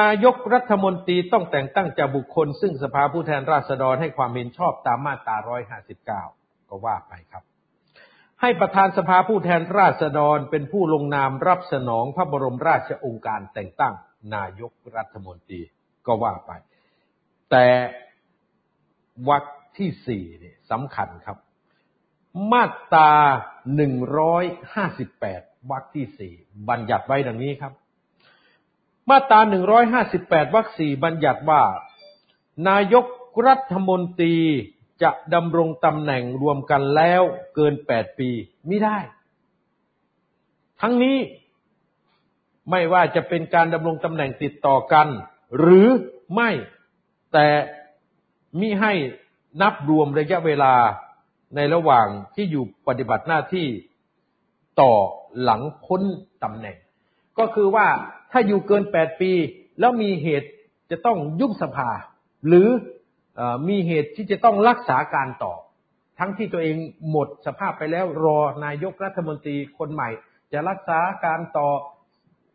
[0.00, 5.36] นายกรัฐมนตรีต้องแต่งตั้งจากบุคคล ซึ่งสภาผู้แทนราษฎรให้ความเห็นชอบตามมาตรา
[6.02, 7.44] 159 ก็ว่าไปครับ
[8.40, 13.94] ให้ประธานสภาผู้แทนราษฎรเป็นผู้ลงนามรับสนองพระบรมราชองค์การแต่งตั้ง
[14.34, 15.60] นายกรัฐมนตรี
[16.06, 16.52] ก็ว่าไป
[17.50, 17.66] แต่
[19.28, 19.44] วรรค
[19.78, 21.38] ที่สี่เนี่ยสำคัญครับ
[22.52, 23.12] มาตรา
[23.74, 26.32] หนึ่งร้อยห้าสิบแปดวรรคที่สี่
[26.68, 27.72] บัญญัติไว้ดังนี้ครับ
[29.10, 31.62] มาตราหนึ่งร้อยห้าสิบแปดวรรคสี่บัญญัติว่า
[32.68, 33.06] นายก
[33.46, 34.36] รัฐมนตรี
[35.02, 37.22] จะดำรงตำแหน่งรวมกันแล้ว
[37.54, 38.30] เกินแปดปี
[38.66, 38.98] ไม่ได้
[40.80, 41.16] ทั้งนี้
[42.70, 45.08] ไม่ว่าจะเป็นการดำรงตำแหน่งติดต่อกัน
[45.58, 45.88] หรือ
[46.34, 46.50] ไม่
[47.32, 47.46] แต่
[48.60, 48.92] มิให้
[49.62, 50.74] นับรวมระยะเวลา
[51.56, 53.68] ในระหว่างที่อยู่ปฏิบัติหน้าที่
[54.80, 54.92] ต่อ
[55.42, 56.02] หลังพ้น
[56.44, 56.76] ตำแหน่ง
[57.38, 57.86] ก็คือว่า
[58.30, 59.32] ถ้าอยู่เกินแปดปี
[59.80, 60.48] แล้วมีเหตุ
[60.90, 61.90] จะต้องยุบสภา
[62.46, 62.68] หรือ
[63.68, 65.54] มีเหตุที่จะต้องรักษาการต่อ
[66.18, 66.76] ทั้งที่ตัวเอง
[67.10, 70.08] หมดสภาพไปแล้วรอนายกรัฐมนตรีคนใหม่
[70.52, 71.68] จะรักษาการต่อ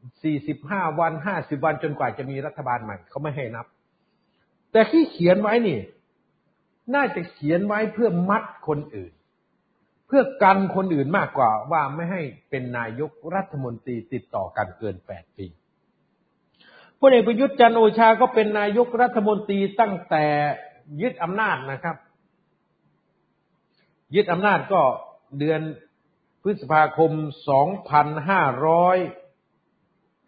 [0.08, 3.66] 45วัน50วันจนกว่าจะมีรัฐบาลใหม่เขาไม่ให้นับ
[4.72, 5.80] แต่ที่เขียนไว้นี่
[6.96, 9.14] น่าจะเขียนไว้เพื่อมัดคนอื่น
[10.08, 15.48] เพื่อกันคนอื่นมากกว่าว่าไม่ให้เป็นนายกรัฐมนตรีติดต่อกันเกินแปดปี
[17.00, 20.26] พลเอกประยุทธ์จันโอชาก็เป็นนายกรัฐมนตรีตั้งแต่
[21.02, 21.96] ยึดอำนาจนะครับ
[24.16, 24.82] ยึดอำนาจก็
[25.40, 25.62] เดือน
[26.44, 27.12] พฤษภาคม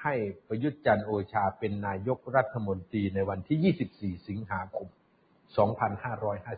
[0.04, 0.16] ให้
[0.48, 4.88] ประยุทธ์จันโอชาเป็นนายกรัฐมนตรีในวันที่ 24 สิงหาคม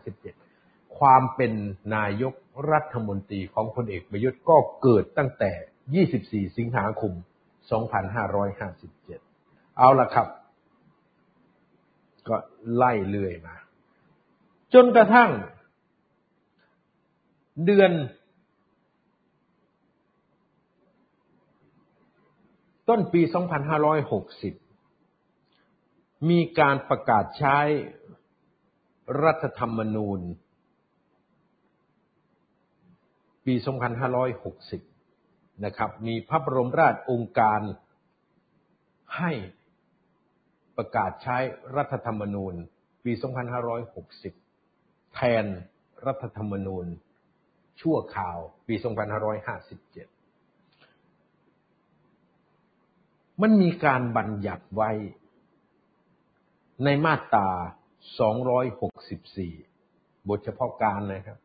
[0.04, 1.52] 2557 ความเป็น
[1.96, 2.34] นายก
[2.70, 7.12] รัฐมนตรีของพลเอกประยุทธ์ก็เกิดตั้งแต่ 24 สิงหาคม
[8.40, 10.28] 2557 เอาละครับ
[12.28, 12.36] ก็
[12.74, 13.56] ไล่เรื่อยมา
[14.74, 15.30] จนกระทั่ง
[17.64, 17.92] เดือน
[22.88, 23.22] ต้นปี
[25.30, 27.58] 2560 มีการประกาศใช้
[29.24, 30.20] รัฐธรรมนูญ
[33.46, 33.54] ปี
[34.78, 37.60] 2560 นะครับ มีพระบรมราชองค์การ
[39.18, 39.32] ให้
[40.76, 41.36] ประกาศใช้
[41.76, 42.54] รัฐธรรมนูญ
[43.04, 43.12] ปี
[44.34, 45.44] 2560 แทน
[46.06, 46.86] รัฐธรรมนูญ
[47.80, 48.84] ชั่วคราวปี 2557
[53.42, 54.90] มันมีการบัญญัติไว้
[56.84, 57.48] ในมาตรา
[59.08, 61.38] 264 บทเฉพาะการนะครับ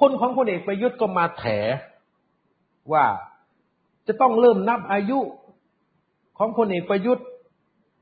[0.00, 1.44] คนของพลเอกประยุทธ์ก็มาแถ
[2.92, 3.06] ว่า
[4.06, 5.18] จะต้องเริ่มนับอายุ
[6.38, 7.26] ของพลเอกประยุทธ์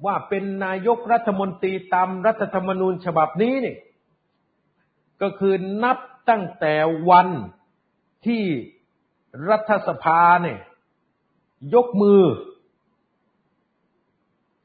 [0.07, 3.77] ว่าเป็นนายกรัฐมนตรีตามรัฐธรรมนูญฉบับนี้นี่
[5.23, 5.99] ก็คือนับ
[6.31, 6.75] ตั้งแต่
[7.11, 7.29] วัน
[8.27, 8.45] ที่
[9.51, 10.59] รัฐสภาเนี่ย
[11.75, 12.23] ยกมือ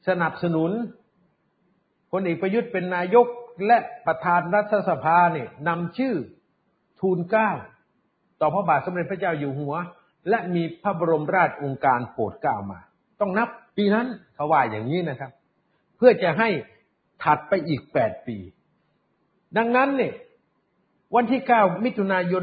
[0.08, 0.70] สนับสนุน
[2.10, 3.26] พลเอกประยุทธ์เป็นนายก
[3.66, 6.14] และประธานรัฐสภาเนี่ยนำชื่อ
[7.00, 7.50] ทูลเกล้า
[8.40, 9.74] ต่อพระบาทสมเด็จพระเจ้าอยู่หัว
[10.28, 12.80] และมีพระบรมราชองค์การโปรดเกล้ามา
[13.20, 15.30] ต้องนับปีนั้นเขาว่าอย่างนี้นะครับ
[15.96, 16.48] เพื่อจะให้
[17.22, 18.36] ถัดไปอีกแปดปี
[19.56, 20.14] ดังนั้นเนี่ย
[21.14, 22.42] วันที่เก้ามิถุนายน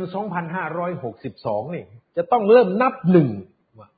[0.88, 1.86] 2562นี่
[2.18, 3.30] จะต้องเริ่มนับหนึ่ง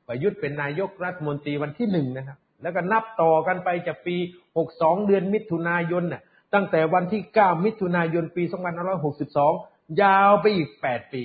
[0.08, 4.16] ประยุทธ์เป็นนายกรัฐมนตรีวันที่หนึ่งนะครับ แล้วก็นับต่อกันไปจากปี
[4.62, 6.22] 62 เดือนมิถุนายนน่ะ
[6.54, 8.44] ตั้งแต่วันที่ 9 มิถุนายนปี
[9.22, 11.24] 2562 ยาวไปอีก 8 ปี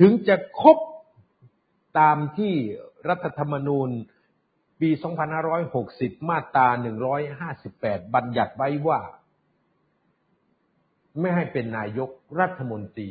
[0.00, 0.78] ถึงจะครบ
[1.98, 2.54] ตามที่
[3.08, 3.88] รัฐธรรมนูญ
[4.80, 4.90] ปี
[5.58, 6.68] 2560 มาตรา
[7.40, 9.00] 158 บัญญัติไว้ว่า
[11.20, 13.10] ไม่ให้เป็นนายกรัฐมนตรี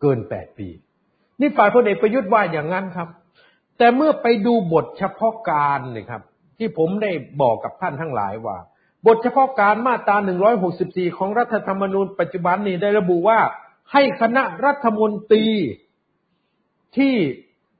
[0.00, 0.68] เกิน 8 ปี
[1.40, 3.08] นี่ฝ่ายพลเอกประยุทธ์ว่าอย่างนั้นครับ
[3.78, 6.22] แต่เมื่อไปดูบทเฉพาะการนี่ครับ
[6.58, 7.10] ที่ผมได้
[7.42, 8.56] บอกกับท่านทั้งหลายว่า
[9.06, 10.16] บทเฉพาะการมาตรา
[10.66, 13.40] 164 ของรัฐธรรมนูญปัจจุบันนี้ได้ระบุว่า
[13.92, 15.46] ให้คณะรัฐมนตรี
[16.96, 17.14] ที่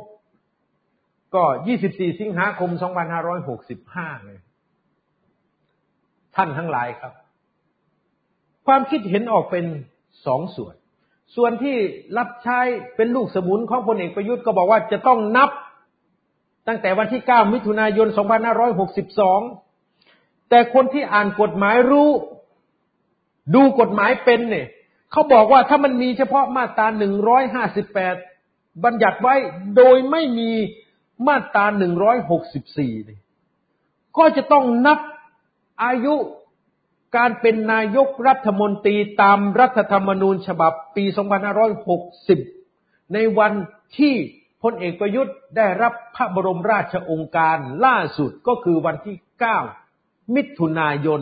[1.35, 1.45] ก็
[1.83, 2.71] 24 สิงหาคม
[3.49, 4.39] 2565 เลย
[6.37, 7.13] ท่านทั้งหลายครับ
[8.67, 9.67] ความคิดเห็นออกเป็น
[10.27, 10.75] สองส่วน
[11.37, 11.77] ส่วนที่
[12.19, 12.61] รับใช้
[12.97, 15.51] เป็นลูกสมุนของพลเอกประยุทธ์ก็บอกว่าจะต้องนับ
[16.69, 18.09] ตั้งแต่วันที่ 9 มิถุนายน
[19.69, 22.11] 2562 แต่คนที่อ่านกฎหมายรู้
[23.55, 24.67] ดูกฎหมายเป็นเนี่ย
[25.13, 26.87] เขาบอกว่าถ้ามันมีเฉพาะมาตรา
[28.07, 29.35] 158 บัญญัติไว้
[29.77, 30.51] โดยไม่มี
[31.27, 31.65] มาตรา
[32.37, 33.21] 164เนี่ย
[34.19, 34.99] ก็จะต้องนับ
[35.85, 36.15] อายุ
[37.17, 41.05] การเป็นนายกรัฐมนตรีตามรัฐธรรมนูญฉบับปี
[41.89, 43.53] 2560 ในวัน
[43.99, 44.15] ที่
[44.63, 49.17] พลเอกประยุทธ์ได้รับพระบรมราชองค์การล่าสุดก็คือวันที่
[49.75, 51.21] 9 มิถุนายน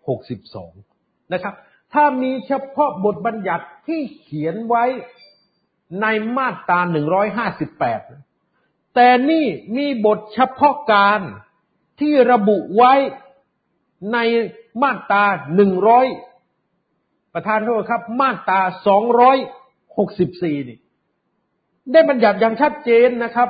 [0.00, 1.54] 2562 นะครับ
[1.92, 4.84] ถ้ามีเฉพาะบทบัญญัติที่เขียนไว้
[6.02, 6.06] ใน
[6.36, 6.80] มาตรา
[7.68, 11.20] 158 แต่นี่มีบทเฉพาะการ
[12.00, 12.92] ที่ระบุไว้
[14.12, 14.18] ใน
[14.82, 15.24] มาตรา
[16.10, 18.60] 100ประธานโทษครับ มาตรา
[19.84, 20.78] 264นี่
[21.92, 23.48] ได้บัญญัติอย่างชัดเจนนะครับ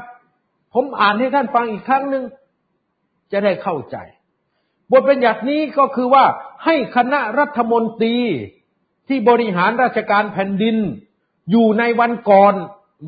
[0.74, 2.24] ผมอ่านให้ท่านฟังอีกครั้งหนึ่ง
[3.32, 3.96] จะได้เข้าใจ
[4.92, 6.24] บทบัญญัตินี้ก็คือว่า
[6.64, 8.16] ให้คณะรัฐมนตรี
[9.08, 10.76] ที่บริหารราชการแผ่นดิน
[11.50, 12.54] อยู่ในวันก่อน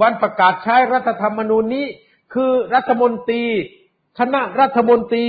[0.03, 1.87] วันประกาศใช้รัฐธรรมนูญนี้
[2.35, 3.45] คือรัฐมนตรี
[4.18, 5.27] คณะรัฐมนตรี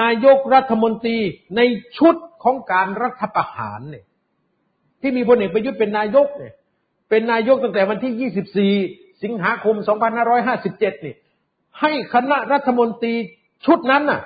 [0.00, 1.18] นายกรัฐมนตรี
[1.56, 1.60] ใน
[1.98, 4.04] ชุดของการรัฐประหารเนี่ย
[5.00, 6.54] ที่มีพลเอกประยุทธ์เป็นนายกเนี่ย
[7.10, 9.76] เป็นนายกตั้งแต่วันที่ 24 สิงหาคม
[10.40, 11.14] 2557 นี่
[11.80, 13.14] ให้คณะรัฐมนตรี
[13.66, 14.22] ชุดนั้นน่ะ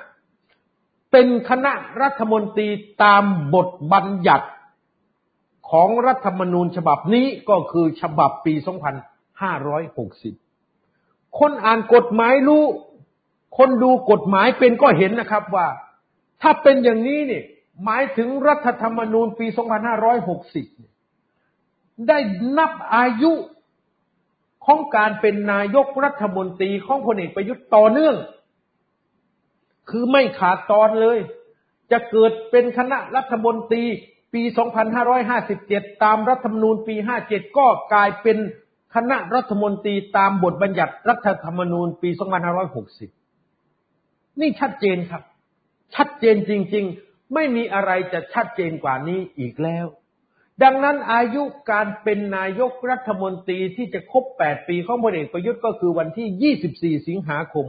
[1.13, 2.69] เป็นคณะรัฐมนตรี
[3.05, 4.49] ตามบทบัญญัติ
[5.71, 8.55] ของรัฐธรรมนูญฉบับนี้ก็คือฉบับปี
[10.57, 12.65] 2560 คนอ่านกฎหมายรู้
[13.57, 15.67] คนดูกฎหมายเป็นก็เห็นนะครับว่า
[16.43, 17.45] ถ้าเป็นอย่างนี้เนี่ย
[17.85, 19.47] หมายถึงรัฐธรรมนูญปี
[21.13, 22.19] 2560 ได้
[22.59, 23.33] นับอายุ
[24.67, 28.17] ของการเป็นนายกรัฐมนตรีของพลเอกประยุทธ์ต่อเนื่อง
[29.91, 31.19] คือไม่ขาดตอนเลย
[31.91, 33.85] จะเกิดเป็นคณะรัฐมนตรี
[34.35, 34.43] ปี
[35.23, 36.95] 2557 ตามรัฐธรรมนูญปี
[37.27, 38.37] 57 ก็กลายเป็น
[38.95, 43.20] คณะรัฐมนตรีตามบทบัญญัติรัฐธรรมนูญปี 2560
[44.41, 45.23] นี่ชัดเจนครับ
[45.95, 49.87] ชัดเจนจริง ๆ ไม่มีอะไรจะชัดเจนกว่านี้อีกแล้ว
[50.63, 57.67] ดังนั้นอายุการเป็นนายกรัฐมนตรีที่จะครบ 8 ปีของพลเอกประยุทธ์ก็คือวันที่ 24 สิงหาคม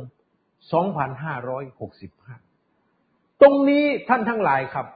[1.30, 4.88] 2565 ตรงนี้ท่านทั้งหลายครับ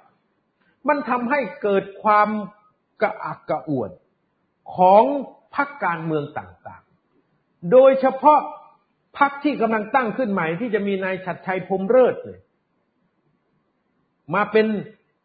[0.88, 2.30] มันทำให้เกิดความ
[3.02, 3.92] กระอักกระอ่วน
[4.76, 5.04] ของ
[5.56, 8.40] พรรคการเมืองต่างๆ โดยเฉพาะ
[9.20, 12.40] พรรคที่กำลังตั้งขึ้นใหม่ที่จะมีนายชัดชัยพรมเลิศเลย
[14.36, 14.66] มาเป็น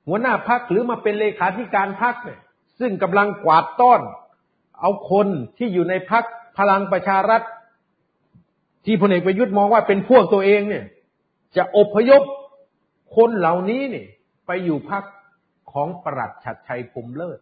[0.07, 2.41] หัวหน้าพรรคหรือมาเป็นเลขาธิการพรรคเนี่ย
[2.79, 4.01] ซึ่งกำลังกวาดต้อน
[4.81, 5.29] เอาคน
[5.59, 6.25] ที่อยู่ในพรรค
[6.59, 7.43] พลังประชารัฐ
[8.85, 10.85] ที่พลเอกประยุทธ์มองว่าเป็นพวกตัวเองเนี่ย
[11.57, 12.23] จะอพยพ
[13.17, 14.09] คนเหล่านี้เนี่ย
[14.47, 15.05] ไปอยู่พัก
[15.73, 17.39] ของประหลัดชัดชัยพรมเลิศ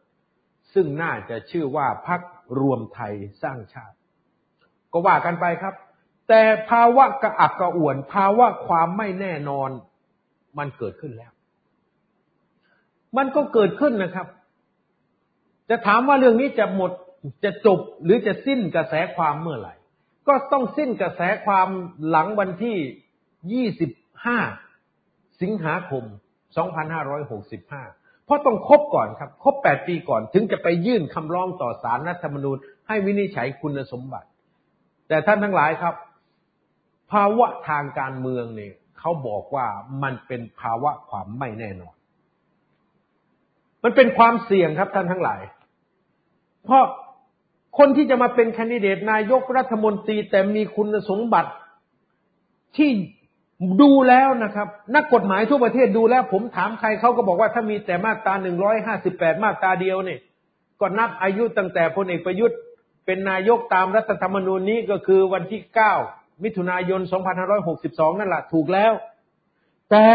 [0.74, 2.20] ซึ่งน่าจะชื่อว่าพัก
[2.60, 3.96] รวมไทยสร้างชาติ
[4.92, 5.74] ก็ว่ากันไปครับ
[6.28, 9.70] แต่ภาวะกระอักกระอ่วน ภาวะความไม่แน่นอน
[10.58, 11.32] มันเกิดขึ้นแล้ว
[13.16, 14.26] มันก็เกิดขึ้นนะครับ
[15.70, 16.92] จะถามว่าเรื่องนี้จะหมด
[17.44, 19.74] จะจบหรือจะสิ้นกระแสความเมื่อไหร่
[20.28, 21.68] ก็ต้องสิ้นกระแสความ
[22.08, 26.04] หลังวันที่ 25 สิงหาคม
[26.94, 32.56] 2565 เพราะต้องครบก่อนครับ ครบ 8 ปีก่อนถึงจะไปยื่นคำร้องต่อศาลรัฐธรรมนูญ
[32.88, 34.28] ให้วินิจฉัยคุณสมบัติ
[35.08, 35.94] แต่ท่านทั้งหลายครับ
[37.12, 39.66] ภาวะทางการเมืองเนี่ยเขาบอกว่า
[40.02, 41.94] มันเป็นภาวะความไม่แน่นอน
[43.84, 45.40] มันเป็นความเสี่ยงครับท่านทั้งหลาย
[46.64, 46.84] เพราะ
[47.78, 51.50] คนที่จะมาเป็นแคนดิเดตนายกรัฐมนตรีแต่มีคุณสมบัติ
[52.76, 52.90] ที่
[53.82, 60.20] ดูแล้วนะครับ นักกฎหมายทั่วประเทศดูแล้ว ผมถามใครเขาก็บอกว่าถ้ามีแต่มาตราหนึ่งร้อยห้าสิบแปดมาตราเดียวเนี่ย
[60.80, 62.58] ก็นับอายุตั้งแต่พลเอกประยุทธ์
[63.06, 65.94] เป็นนายกตามรัฐธรรมนูญนี้ก็คือวันที่เก้า
[66.44, 67.00] มิถุนายน
[67.60, 68.92] 2562 นั่นแหละถูกแล้ว
[69.90, 70.06] แต่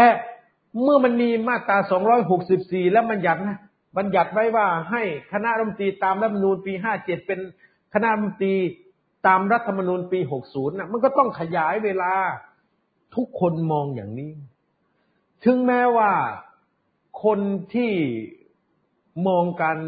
[0.82, 1.78] เมื่อมันมีมาตรา
[2.34, 3.58] 264 แล้วมันหยัดนะ
[3.96, 5.02] บัญญัติไว้ว่าให้
[5.32, 7.40] คณะรัฐมนตรีตามรัฐธรรมนูญปี 57 เป็น
[7.94, 8.54] คณะรัฐมนตรี
[9.26, 12.12] ตามรัฐธรรมนูญปี 60นะมันก็ต้องขยายเวลา
[13.14, 14.32] ทุกคนมองอย่างนี้
[15.44, 16.12] ถึงแม้ว่า
[17.24, 17.40] คน
[17.74, 17.92] ที่
[19.28, 19.78] มองการ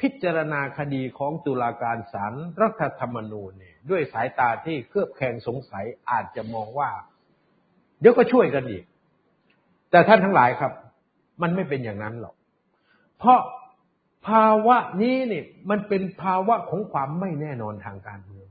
[0.00, 6.90] พิจารณาคดีของตุลาการศาลรรัฐธรรมนูญเนี่ยด้วยสายตาที่เครือบแคลงสงสัยอาจจะมองว่า
[8.00, 8.84] เดี๋ยวก็ช่วยกันอีก
[9.90, 10.72] แต่ท่านทั้งหลายครับ
[11.42, 12.34] มันไม่เป็นอย่างนั้นหรอก
[13.18, 13.40] เพราะ
[14.26, 18.48] ภาวะนี้เนี่ยมันเป็นภาวะของความไม่แน่นอนทางการเมือง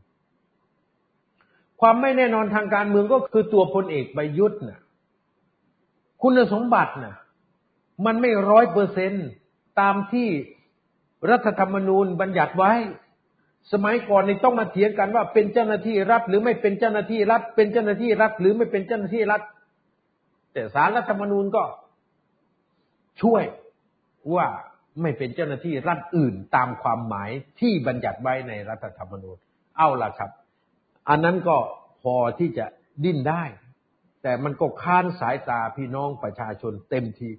[1.82, 4.82] ความไม่แน่นอนทางการเมืองก็คือตัวพลเอกประยุทธ์น่ะ
[6.22, 7.16] คุณสมบัติน่ะ
[8.06, 9.12] มันไม่ร้อยเปอร์เซน
[9.80, 10.28] ตามที่
[11.30, 12.74] รัฐธรรมนูญบัญญัติไว้
[13.72, 19.42] สมัยก่อนนี่ต้องมาเถียงกันว่าเป็นเจ้าหน้าที่รัฐหรือไม่เป็นเจ้าหน้าที่รัฐ เป็นเจ้าหน้าที่รัฐหรือไม่เป็นเจ้าหน้าที่รัฐ
[20.54, 21.64] แต่สารรัฐธรรมนูญก็
[23.22, 23.44] ช่วย
[24.36, 24.48] ว่า
[25.02, 29.38] ไม่เป็นเจ้าหน้าที่รัฐอื่นตามความหมายที่บัญญัติไว้ในรัฐธรรมนูญ
[29.78, 30.32] เอาล่ะครับ
[31.10, 31.58] อันนั้นก็
[32.04, 32.66] พอที่จะ
[33.04, 33.44] ดิ้นได้
[34.24, 37.30] แแต่มันก็ค้านสายตาพี่น้องประชาชนเต็มที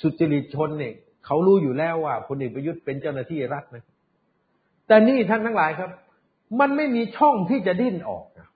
[0.00, 0.94] สุจริตชนเนี่ย
[1.26, 3.84] เขารู้อยู่แล้วว่าพลเอกประยุทธ์เป็นเจ้าหน้าที่รัฐนะ
[4.86, 5.90] แต่นี่ท่านทั้งหลายครับ
[6.60, 8.48] มันไม่มีช่องที่จะดิ้นออกนะ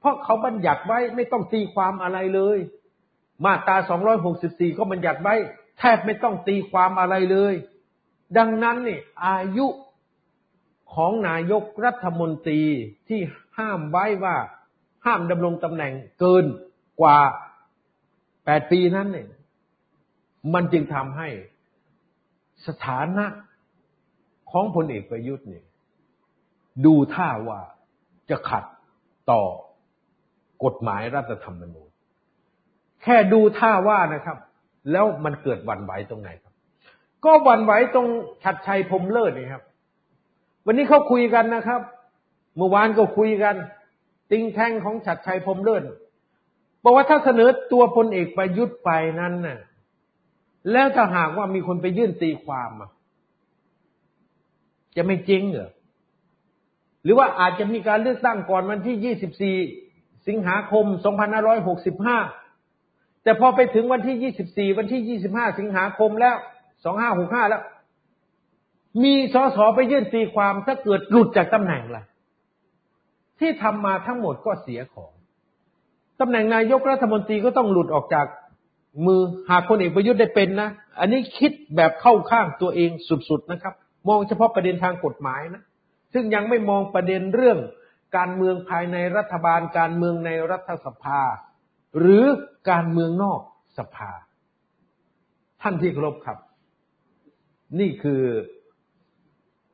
[0.00, 2.58] เพราะเขาบัญญัติไว้ไม่ต้องตีความอะไรเลย
[3.44, 3.76] มาตรา
[4.26, 5.34] 264 ก็บัญญัติไว้
[5.78, 7.54] แทบไม่ต้องตีความอะไรเลย
[8.38, 9.66] ดังนั้นนี่อายุ
[10.94, 12.62] ของนายกรัฐมนตรี
[13.08, 13.20] ที่
[13.58, 14.36] ห้ามไว้ว่า
[15.06, 16.44] ห้ามดำรงตำแหน่งเกิน
[17.00, 17.18] กว่า
[18.44, 19.28] แปดปีนั้นเนี่ย
[20.54, 21.28] มันจึงทำให้
[22.66, 23.26] สถานะ
[24.50, 25.64] ของพลเอกประยุทธ์เนี่ย
[26.86, 27.60] ดูท่าว่า
[28.30, 28.64] จะขัด
[29.30, 29.42] ต่อ
[30.64, 31.90] กฎหมายรัฐธรรมนูญ
[33.02, 34.38] แค่ดูท่าว่านะครับ
[34.92, 36.54] แล้วมันเกิดวันไหวตรงไหนครับ
[37.24, 38.06] ก็วันไหวตรง
[38.44, 39.62] ชัดชัยพรมเลิศนี่ครับ
[40.66, 41.80] วันนี้เขาคุยกันนะครับ
[42.56, 43.54] เมื่อวานก็คุยกัน
[44.30, 45.82] ติงแทงของชัดชัยพรมเลิศ
[46.84, 48.90] บอกว่าถ้าเสนอตัวพลเอกประยุทธ์ไป
[49.20, 49.58] นั้นน่ะ
[50.72, 52.90] แล้วถ้าหากว่ามีคนไปยื่นตีความอะ
[54.96, 55.70] จะไม่จริงเหรอ
[57.02, 60.84] หรือว่าอาจจะมีการเลือกตั้งก่อนวันที่ 24 สิงหาคม
[61.64, 66.36] 2565 แต่พอไปถึงวันที่ 24 วันที่ 25 สิงหาคมแล้ว
[66.92, 67.62] 2565 แล้ว
[69.04, 72.04] มีสสไปยื่นตีความถ้าเกิดหลุดจากตำแหน่งล่ะ
[73.40, 75.12] ที่ทำมาทั้งหมดก็เสียของ
[76.20, 78.26] ตำแหน่งนายกรัฐมนตรีก็ต้องหลุดออกจาก
[79.04, 79.20] มือ
[79.50, 80.70] หากคนเอกประยุทธ์ได้เป็นนะ
[81.00, 82.90] อันนี้คิดแบบเข้าข้างตัวเอง
[83.28, 83.74] สุดๆนะครับ
[84.08, 85.62] มองเฉพาะประเด็นทางกฎหมายนะ
[86.12, 87.58] ซึ่งยังไม่มองประเด็นเรื่อง
[88.16, 91.20] การเมืองภายในรัฐบาล การเมืองในรัฐสภา
[91.98, 92.24] หรือ
[92.70, 93.40] การเมืองนอก
[93.78, 94.10] สภา
[95.62, 96.38] ท่านที่เคารพครับ
[97.80, 98.22] นี่คือ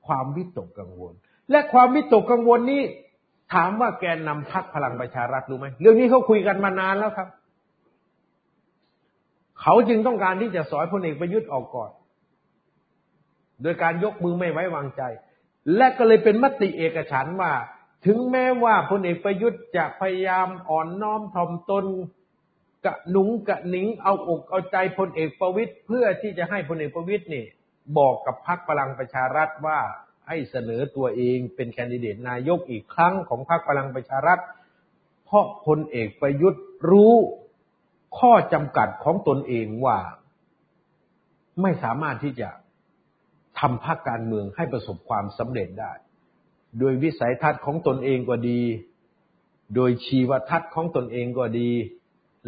[0.06, 1.12] ความวิตกกังวล
[1.50, 2.82] และความวิตกกังวลนี้
[3.54, 7.28] ถามว่าแกนนำพักพลังประชารัฐรู้ไหมเรื่องนี้เขาคุยกันมานานแล้วครับ
[9.62, 11.90] เขาจึงต้องการที่จะสอยพลเอกประยุทธ์ออกก่อน
[13.62, 15.02] โดยการยกมือไม่ไว้วางใจ
[15.76, 17.52] และก็เลยเป็นมติเอกฉันว่า
[18.06, 21.86] ถึงแม้ว่าพลเอกประยุทธ์จะพยายามอ่อนน้อมถ่อมตน
[22.86, 27.44] กะหนุงกะหนิงเอาอกเอาใจพลเอกประวิตยเพื่อที่จะให้พลเอกประวิตยนี่
[27.98, 29.80] บอกกับพรรคพลังประชารัฐว่า
[30.28, 34.38] ให้เสนอตัวเองเป็นแคนดิเดตนายกอีกครั้งของพรรคพลังประชารัฐ
[35.26, 37.14] เพราะพลเอกประยุทธ์รู้
[38.18, 39.98] ข้อจำกัดของตนเองว่า
[41.62, 42.48] ไม่สามารถที่จะ
[43.58, 45.92] ทำพรรคการเมืองให้ประสบความสำเร็จได้
[46.78, 48.60] โดยวิสัยทัศน์ของตนเองก็ดี
[49.74, 51.70] โดยชีวทัศน์ของตนเองก็ดี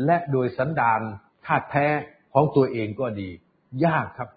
[0.05, 1.01] และโดยสันดาน
[1.47, 1.87] ธาตุแท้
[2.35, 3.29] ของตัวเองก็ดี
[3.87, 4.31] ยากครับ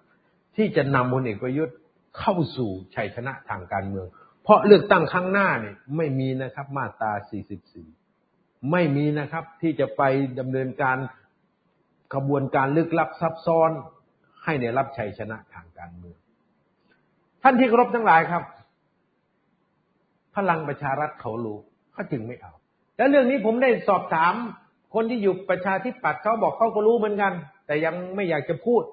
[0.56, 1.76] ที่จะนำพลเอกประยุทธ์
[2.18, 4.08] เข้าสู่ชัยชนะทางการเมือง
[4.44, 7.12] เพราะเลือกตั้งครั้งหน้าเนี่ยไม่มีนะครับมาตรา
[7.68, 8.07] 44
[8.72, 10.02] ไม่มีนะครับ ที่จะไป
[10.40, 10.98] ดำเนินการ
[12.14, 13.72] ขบวนการลึกลับซับซ้อน
[14.44, 16.18] ให้ได้รับชัยชนะทางการเมือง
[17.44, 18.44] ท่านที่เคารพทั้งหลายครับ
[20.36, 21.58] พลังประชารัฐเขารู้
[21.94, 22.54] เขาจึงไม่เอา
[22.98, 24.34] และเรื่องนี้ผมได้สอบถาม
[24.94, 27.34] คนที่อยู่ประชาธิปัตย์เขาบอกเขาก็รู้เหมือนกัน
[27.66, 28.84] แต่ยังไม่อยากจะพูด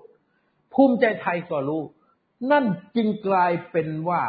[0.74, 1.82] ภูมิใจไทยก็รู้
[2.50, 2.64] นั่น
[2.96, 4.22] จึงกลายเป็นว่า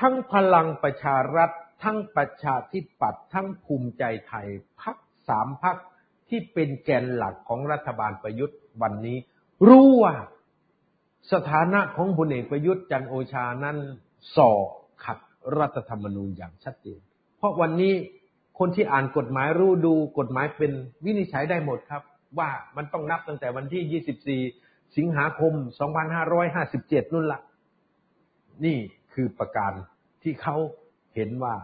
[0.00, 1.50] ทั้งพลังประชารัฐ
[1.82, 4.46] ทั้งประชาธิปัตย์ทั้งภูมิใจไทย
[4.80, 4.96] พัก
[5.28, 5.76] สามพัก
[6.28, 9.18] ที่เป็นแกนหลักของรัฐบาลประยุทธ์วันนี้
[9.68, 10.14] รู้ว่า
[11.32, 13.76] สถานะของพลเอกประยุทธ์จันโอชานั้น
[14.36, 14.50] ส่อ
[15.04, 15.18] ขัด
[15.58, 17.00] รัฐธรรมนูญอย่างชัดเจน
[17.38, 17.94] เพราะวันนี้
[18.58, 20.72] คนที่อ่านกฎหมายรู้ดูกฎหมายเป็น
[21.04, 22.02] วินิจฉัยได้หมดครับ
[22.38, 25.52] ว่ามันต้องนับตั้งแต่วันที่ 24 สิงหาคม
[26.34, 27.40] 2557 นู่นละ
[28.64, 28.78] นี่
[29.14, 29.72] คือประการ
[30.22, 30.56] ที่เขา
[31.14, 31.54] เห็นว่า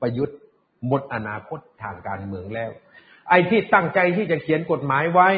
[0.00, 0.38] ประยุทธ์
[0.86, 2.70] หมดอนาคตทางการเมืองแล้ว
[3.28, 5.28] ไอ้ที่ตั้งใจที่จะเขียนกฎหมายไว้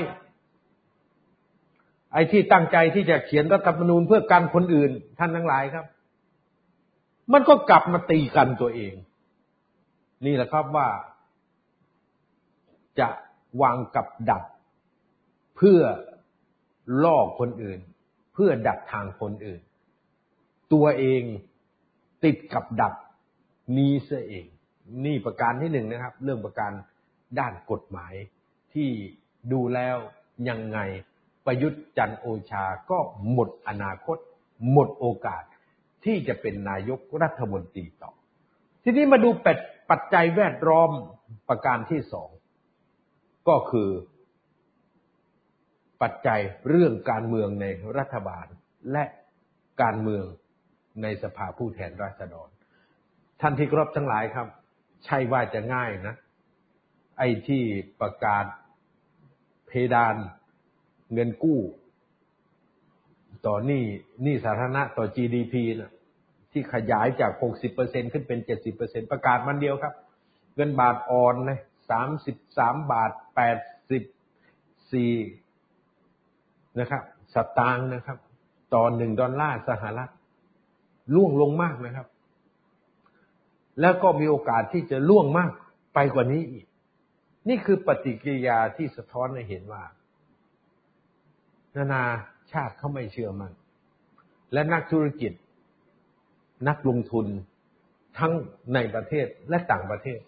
[2.13, 5.87] ไอ้ที่ตั้งใจที่จะเขียนรัฐธรรมนูญเพื่อกันคนอื่น ท่านทั้งหลายครับ
[7.33, 8.95] มันก็กลับมาตีกันตัวเอง
[10.27, 10.89] นี่แหละครับว่า
[13.01, 13.09] จะ
[13.63, 14.43] วางกับดัก
[15.57, 15.81] เพื่อ
[17.05, 17.81] ล่อคนอื่น
[18.35, 19.61] เพื่อดักทางคนอื่น
[20.73, 21.23] ตัวเอง
[22.25, 22.95] ติดกับดัก
[23.77, 24.47] นี้เสียเอง
[25.05, 26.73] นี่ประการที่หนึ่งนะครับ เรื่องประการ
[27.39, 28.15] ด้านกฎหมาย
[28.75, 28.91] ที่
[29.53, 29.97] ดูแล้ว
[30.49, 30.79] ยังไง
[31.47, 32.99] ประยุทธ์จันโอชาก็
[33.31, 34.17] หมดอนาคต
[34.71, 35.43] หมดโอกาส
[36.05, 38.13] ที่จะเป็นนายกรัฐมนตรีต่อ
[38.83, 39.59] ทีนี้มาดูเป็ด
[39.91, 40.91] ปัจจัยแวดล้อม
[41.49, 42.31] ประการที่สอง
[43.49, 43.91] ก็คือ
[46.03, 47.67] ปัจจัยเรื่องการเมืองใน
[47.99, 48.47] รัฐบาล
[48.93, 49.05] และ
[49.83, 50.25] การเมือง
[51.03, 52.49] ในสภาผู้แทนราษฎร
[53.41, 54.47] ท่านที่ครบทั้งหลายครับ
[55.05, 56.17] ใช่ว่าจะง่ายนะ
[57.19, 57.63] ไอ้ที่
[58.01, 58.45] ประกาศ
[59.67, 60.15] เพดาน
[61.13, 61.61] เงินกู้
[63.47, 63.85] ต่อหนี้
[64.23, 65.93] หนี้สาธารณะต่อ GDP นะ
[66.53, 67.33] ที่ขยายจาก
[67.73, 68.39] 60%ขึ้นเป็น
[68.75, 69.95] 70%ประกาศมันเดียวครับ
[70.55, 71.61] เงินบาทอ่อนเลย
[72.25, 73.11] 33 บาท
[74.35, 77.03] 84 นะครับ
[77.35, 78.19] สตางค์นะครับ
[78.75, 80.11] ต่อหนึ่งดอลลาร์สหรัฐ
[81.15, 82.07] ล่วงลงมากนะครับ
[83.81, 85.51] แล้วก็มีโอกาสที่จะล่วงมาก
[85.95, 86.65] ไปกว่านี้อีก
[87.49, 89.83] นี่คือปฏิกิริยาที่สะท้อนให้เห็นว่า
[91.77, 92.03] นานา
[92.53, 93.53] ชาติเขาไม่เชื่อมัน
[94.53, 95.33] และนักธุรกิจ
[96.69, 97.27] นักลงทุน
[98.19, 98.33] ทั้ง
[98.75, 100.19] ในประเทศและต่างประเทศ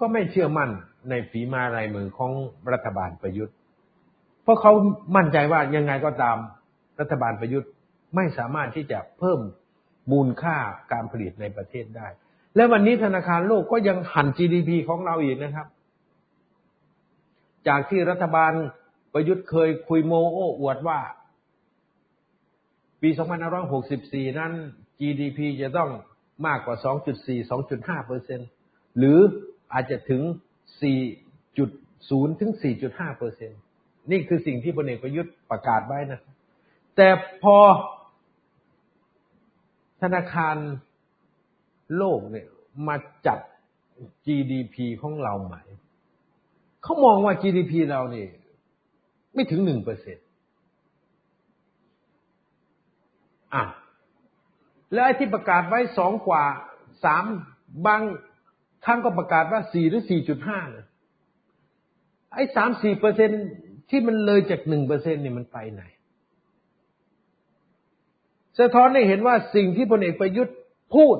[0.00, 0.70] ก็ไม่เชื่อมั่น
[1.10, 2.32] ในฝีมาลายมือของ
[2.72, 3.54] รัฐบาลประยุทธ์
[4.42, 4.72] เพราะเขา
[5.16, 6.36] มั่นใจว่ายังไงก็ตาม
[7.00, 7.70] รัฐบาลประยุทธ์
[8.16, 9.40] ไม่สามารถที่จะเพิ่ม
[10.12, 10.56] มูลค่า
[10.92, 12.08] การผลิตในประเทศได้
[12.56, 15.66] และวันนี้ธนาคารโลกก็ยังหัน GDP ของเราอีกนะครับ
[17.68, 18.52] จากที่รัฐบาล
[19.12, 21.00] ประยุทธ์เคยคุยโมโอ้อวดว่า
[23.02, 23.10] ปี
[23.74, 24.52] 2564 นั้น
[25.00, 25.90] GDP จะต้อง
[26.46, 26.76] มากกว่า
[27.22, 28.40] 2.4 2.5เปอร์เซ็น
[28.98, 29.18] หรือ
[29.72, 30.22] อาจจะถึง
[31.30, 32.52] 4.0 ถึง
[32.86, 33.50] 4.5เปอร์เซ็น
[34.10, 36.20] นี่คือสิ่งที่พลเอกประยุทธ์ประกาศไว้นะ
[36.96, 37.08] แต่
[37.42, 37.56] พอ
[40.14, 40.56] นาคาร
[41.96, 42.46] โลกเนี่ย
[42.88, 42.96] มา
[43.26, 43.38] จัด
[44.26, 45.62] GDP ของเราใหม่
[46.82, 48.30] เขามองว่า GDP เราเนี่ย
[49.34, 50.26] ไม่ถึงหนึ่งเปอร์เซ็นต์
[53.54, 53.64] อะ
[54.92, 56.44] แล้วไอ้ที่ประกาศไว้สองกว่า
[57.04, 57.24] สาม
[57.86, 58.02] บาง
[58.84, 60.86] ครั้งก็ประกาศว่าสี่หรือสี่จุดห้าเนี่ย
[62.34, 63.30] ไอ้สามสี่เปอร์เซ็น
[63.90, 65.82] ที่มันเลยจากหนึ่งเปอร์เซ็นเนี่ยมันไปไหน
[68.58, 70.54] สะท้อนให้เห็นว่าสิ่งที่พลเอกประยุทธ์
[70.94, 71.16] พูด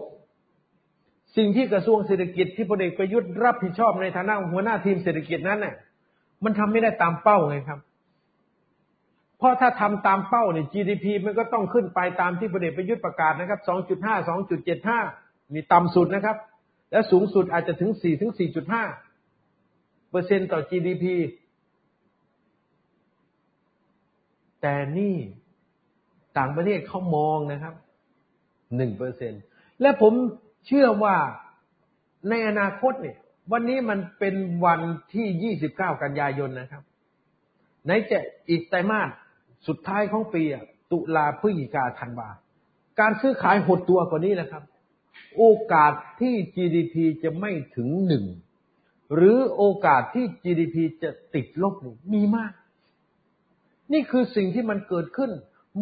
[1.36, 5.74] สิ่งที่กระทรวงเศรษฐกิจที่พลเอกประยุทธ์รับผิดชอบในฐานะหัวหน้าทีมเศรษฐกิจนั้นเนี่ย
[6.44, 7.80] มันทำไม่ได้ตามเป้าไงครับ
[9.38, 14.28] เพราะถ้าทำตามเป้าเนี่ย GDP มันก็ต้องขึ้นไปตามที่พลเอกประยุทธ์ประกาศนะครับ 2.5
[14.96, 16.36] 2.75นี่ต่ำสุดนะครับ
[16.90, 18.32] แล้วสูงสุดอาจจะถึง4ถึง
[19.40, 21.04] 4.5เปอร์เซ็นต์ต่อ GDP
[24.60, 25.16] แต่นี่
[26.38, 27.74] ต่างประเทศเขามองนะครับ
[28.76, 29.32] หนึ่งเปอร์เซ็น
[29.80, 30.12] และผม
[30.66, 31.16] เชื่อว่า
[32.28, 33.16] ในอนาคตเนี่ย
[33.52, 34.34] วันนี้มันเป็น
[34.64, 34.80] วัน
[35.14, 36.82] ที่ยี่สิบเก้ากันยายนนะครับ
[37.84, 38.18] ไหนจะ
[38.48, 39.08] อีกไตรมาส
[39.68, 40.42] สุดท้ายของปี
[40.92, 42.28] ตุลาพฤศจิกาธันวา
[43.00, 44.62] การซื้อขายหดตัวกว่านี้นะครับ
[45.38, 48.24] โอกาสที่ GDP จะไม่ถึงหนึ่ง
[49.14, 51.74] หรือโอกาสที่ GDP จะติดลบ
[52.12, 52.52] มีมาก
[53.92, 55.30] นี่คือสิ่งที่มันเกิดขึ้น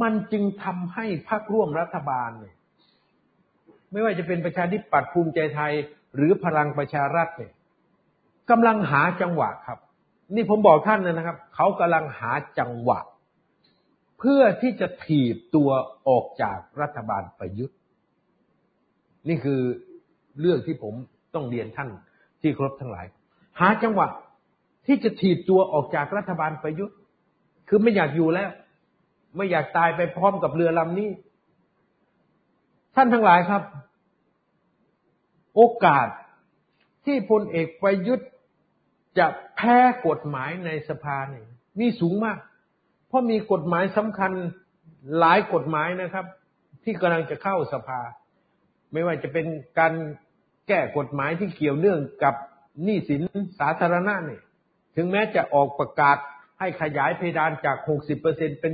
[0.03, 2.57] มันจึงทำให้พรรคร่วมรัฐบาลเนี่ย
[3.92, 5.72] ไม่ว่าจะเป็นประชาธิปัตย์ภูมิใจไทย
[6.16, 7.53] หรือพลังประชารัฐเนี่ย
[8.51, 9.78] กำลังหาจังหวะครับ
[10.34, 13.01] นี่ผมบอกท่านนะครับ เขากำลังหาจังหวะ
[14.18, 15.70] เพื่อที่จะถีบตัว
[16.09, 17.78] ออกจากรัฐบาลประยุทธ์
[19.28, 19.61] นี่คือ
[20.40, 20.95] เรื่องที่ผม
[21.34, 21.90] ต้องเรียนท่าน
[22.42, 23.07] ที่ครบทั้งหลาย
[23.61, 24.07] หาจังหวะ
[24.86, 26.97] ที่จะถีบตัวออกจากรัฐบาลประยุทธ์
[27.68, 28.51] คือไม่อยากอยู่แล้ว
[29.37, 31.11] ไม่อยากตายไปพร้อมกับเรือลำนี้
[32.95, 33.62] ท่านทั้งหลายครับ
[35.57, 36.07] โอกาส
[37.05, 38.28] ที่พลเอกประยุทธ์
[39.18, 39.26] จะ
[39.57, 39.76] แพ้
[40.07, 41.47] กฎหมายในสภาเนี่ย
[41.80, 42.39] มีสูงมาก
[43.09, 44.32] เพราะมีกฎหมายสำคัญ
[45.18, 46.26] หลายกฎหมายนะครับ
[46.85, 48.01] ที่กำลังจะเข้าสภา
[48.93, 49.47] ไม่ว่าจะเป็น
[49.78, 49.93] การ
[50.68, 52.35] แก้กฎหมายที่เกี่ยวเนื่องกับ
[52.85, 53.22] หนี้สิน
[53.61, 54.43] สาธารณะเนี่ย
[54.97, 56.18] ถึงแม้จะออกประกาศ
[56.59, 57.76] ให้ขยายเพดานจาก
[58.18, 58.72] 60%เป็น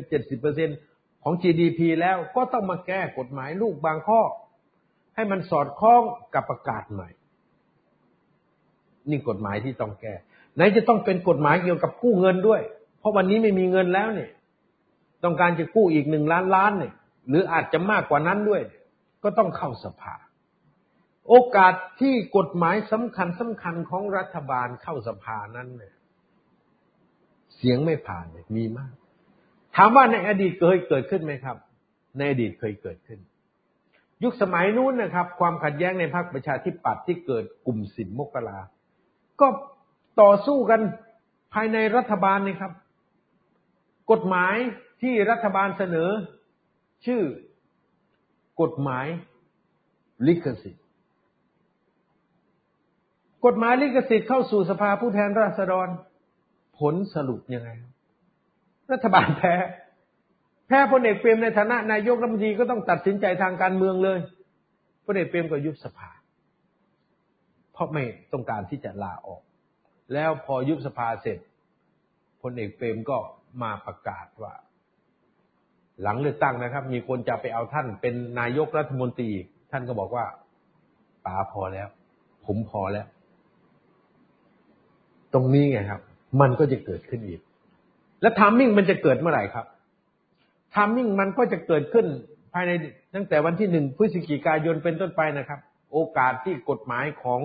[0.61, 4.23] 70%ของ GDP แล้วก็ต้องมาแก้กฎหมายลูกบางข้อ
[5.15, 6.03] ให้มันสอดคล้อง
[6.35, 7.09] กับประกาศใหม่
[9.11, 10.15] นี่กฎหมายที่ต้องแก้
[10.55, 12.63] ไหนจะต้องเป็นกฎหมายเกี่ยวกับกู้เงินด้วย
[12.99, 14.31] เพราะวันนี้ไม่มีเงินแล้วเนี่ย
[15.25, 16.93] ต้องการจะกู้อีกหนึ่งล้านล้านเนี่ย
[17.29, 18.63] หรืออาจจะมากกว่านั้นด้วย
[19.23, 20.15] ก็ต้องเข้าสภา
[21.29, 25.95] โอกาสที่กฎหมายสำคัญสำคัญของรัฐบาลเข้าสภานั้นเนี่ย
[27.61, 28.93] เสียงไม่ผ่านเลยมีมาก
[29.77, 31.57] ถามว่าในอดีตเคยเกิดขึ้นไหมครับ
[32.17, 33.21] ในอดีตเคยเกิดขึ้น
[34.23, 38.59] ยุคสมัยนู้นนะครับ ความขัดแย้งในพรรคประชาธิปัตย์ที่เกิดกลุ่มสินมกรา
[39.41, 39.47] ก็
[40.21, 40.81] ต่อสู้กัน
[41.55, 42.73] ภายในรัฐบาลนี่ครับ
[44.11, 44.55] กฎหมาย
[45.03, 46.11] ที่รัฐบาลเสนอ
[47.07, 47.23] ชื่อ
[48.61, 49.07] กฎหมาย
[50.27, 50.85] ลิขสิทธิ์
[53.47, 55.89] กฎหมายลิขสิทธิ์เข้าสู่สภาผู้แทนราษฎร
[56.81, 57.71] ผลสรุปยังไง
[58.93, 59.55] รัฐบาลแพ้
[60.67, 64.19] แพ้พลเอกเปรมในฐานะนายกรัฐมนตรีก็ต้องตัดสินใจทางการเมืองเลย
[65.05, 66.11] พลเอกเปรมก็ยุบสภา
[67.73, 69.43] เพราะไม่ต้องการที่จะลาออก
[70.13, 71.39] แล้วพอยุบสภาเสร็จ
[72.43, 73.19] พลเอกเปรมก็
[73.63, 74.55] มาประกาศว่า
[76.03, 79.31] หลังเลือกตั้งนะครับ มีคนจะไปเอาท่านเป็นนายกรัฐมนตรี
[79.71, 80.25] ท่านก็บอกว่า
[81.25, 81.89] ป๋าพอแล้ว
[82.47, 83.07] ผมพอแล้ว
[85.33, 86.01] ตรงนี้ไงครับ
[86.41, 87.41] มันก็จะเกิดขึ้นอีก
[88.23, 89.67] แล้วทามมิ่งมันจะเกิดเมื่อไหร่ครับ
[90.75, 92.07] ทามมิ่งมันก็จะเกิดขึ้น
[92.53, 92.71] ภายใน
[93.15, 95.61] ตั้งแต่วันที่หนึ่งพฤศจิกายนเป็นต้นไปนะครับ
[95.93, 97.43] โอกาสที่กฎหมายของ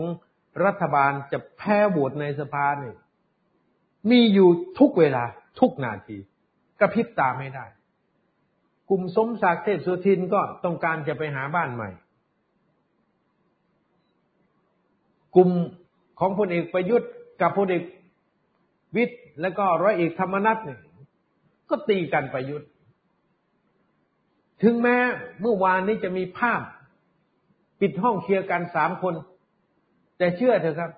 [0.65, 2.95] รัฐบาลจะแพ้โหวตในสภาเนี่ย
[4.09, 5.23] มีอยู่ทุกเวลา
[5.59, 6.17] ทุกนาที
[6.79, 7.65] กระพริบตาไม่ได้
[8.89, 11.89] กลุ่มสมศักดิ์เทพสุทินก็ต้องการจะไปหาบ้านใหม่
[15.35, 15.49] กลุ่ม
[16.19, 17.09] ของพลเอกประยุทธ์
[17.41, 17.83] กับพลเอก
[18.95, 20.79] วิทย์แล้วก็ร้อยเอกธรรมนัฐเนี่ย
[21.69, 22.69] ก็ตีกันประยุทธ์
[24.61, 24.97] ถึงแม้
[25.41, 26.61] เมื่อวานนี้จะมีภาพ
[27.79, 29.13] ปิดห้องเคลียร์กันสามคน
[30.17, 30.91] แต่เชื่อเถอะครับ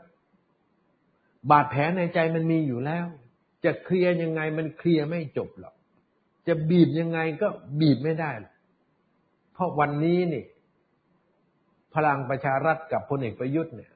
[1.51, 3.05] บาดแผลในใจมันมีอยู่แล้ว
[3.65, 5.73] จะเคลียร์ยังไงมันเคลียร์ไม่จบหรอก
[6.47, 7.47] จะบีบยังไงก็
[7.79, 8.31] บีบไม่ได้
[9.53, 10.43] เพราะวันนี้นี่
[11.93, 13.91] พลังประชารัฐกับพลเอกประยุทธ์เนี่ย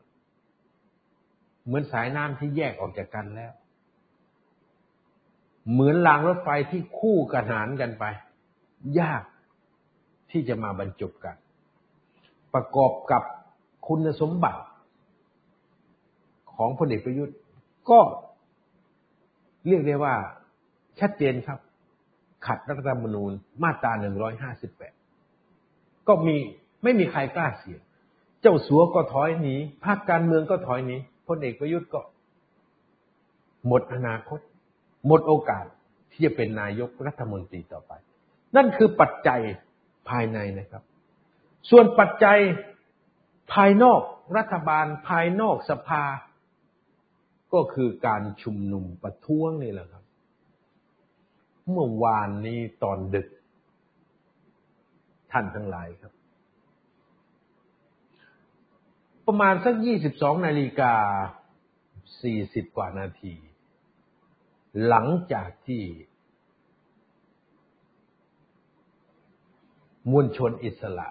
[1.65, 3.51] เหมือนสายน้ำที่แยกออกจากกันแล้ว
[5.69, 8.03] เหมือนรางรถไฟที่คู่กระหานกันไป
[8.99, 9.23] ยาก
[10.31, 11.35] ที่จะมาบรรจบกัน
[12.53, 13.23] ประกอบกับ
[13.87, 14.61] คุณสมบัติ
[16.53, 17.37] ของพลเอกประยุทธ์
[17.89, 17.99] ก็
[19.67, 20.15] เรียกได้ว่า
[20.99, 21.59] ชัดเจนครับ
[22.45, 23.31] ขัดรัฐธรรมนูญ
[23.63, 24.93] มาตราหนึ่งร้อยห้าสิบแปด
[26.07, 26.37] ก็มี
[26.83, 27.81] ไม่มีใครกล้าเสียง
[28.41, 30.95] เจ้าสัวก็ถอยหนีภาคการเมืองก็ถอยหนี
[31.27, 32.01] พลเอกประยุทธ์ก็
[33.67, 34.39] หมดอนาคต
[35.07, 35.65] หมดโอกาส
[36.11, 37.91] ที่จะเป็นนายกรัฐมนตรีต่อไป
[38.55, 39.41] นั่นคือปัจจัย
[40.09, 40.83] ภายในนะครับ
[41.69, 42.39] ส่วนปัจจัย
[43.53, 44.01] ภายนอก
[44.37, 46.03] รัฐบาลภายนอกสภา
[47.53, 50.03] ก็คือการชุมนุมประท้วงนี่แหละครับ
[51.71, 53.27] เมื่อวานนี้ตอนดึก
[55.31, 56.13] ท่านทั้งหลายครับ
[59.25, 60.93] ประมาณสักยี่สิบสองนาฬิกา
[62.21, 63.33] สี่สิบกว่านาที
[64.87, 65.83] หลังจากที่
[70.11, 71.07] มวลชนอิสระ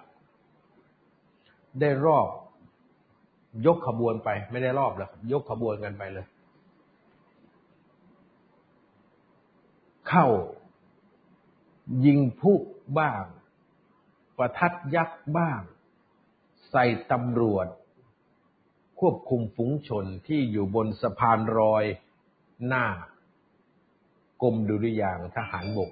[1.79, 2.27] ได้รอบ
[3.65, 6.25] ยกขบวนไป ไม่ได้รอบแล้วยกขบวนกันไปเลย
[10.07, 10.27] เข้า
[12.05, 12.57] ยิงผู้
[12.99, 13.23] บ้าง
[14.37, 15.61] ประทัดยักษ์บ้าง
[16.71, 17.67] ใส่ตำรวจ
[18.99, 21.83] ควบคุมฝูงชนที่อยู่บนสะพานรอย
[22.67, 22.85] หน้า
[24.41, 25.91] กรมดุริยางทหารบก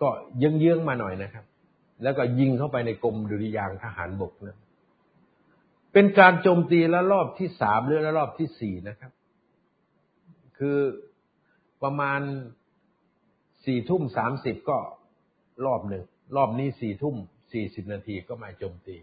[0.00, 0.08] ก็
[0.38, 1.44] เยื้องๆมาหน่อยนะครับ
[2.02, 4.58] แล้วก็ยิงเข้าไปในกรมดุริยางทหารบกนะ
[5.92, 9.12] เป็นการโจมตีละรอบที่สามหรือละรอบที่สี่นะครับ
[10.58, 10.78] คือ
[11.82, 12.20] ประมาณ
[13.64, 14.78] สี่ทุ่มสามสิบก็
[15.66, 16.04] รอบหนึ่ง
[16.36, 17.16] รอบนี้สี่ทุ่ม
[17.52, 18.96] สี่สิบนาทีก็มาโจมตี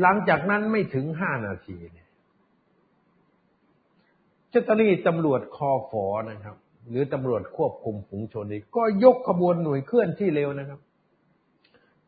[0.00, 2.08] หลังจากนั้นไม่ถึงห้านาทีเนี่ย
[4.50, 6.56] เจ้าหน้าที่ตำรวจคอฟอนะครับ
[6.88, 10.80] หรือตำรวจควบคุมฝูงชนนี่ก็ยกขบวนหน่วยเคลื่อนที่เร็วนะครับ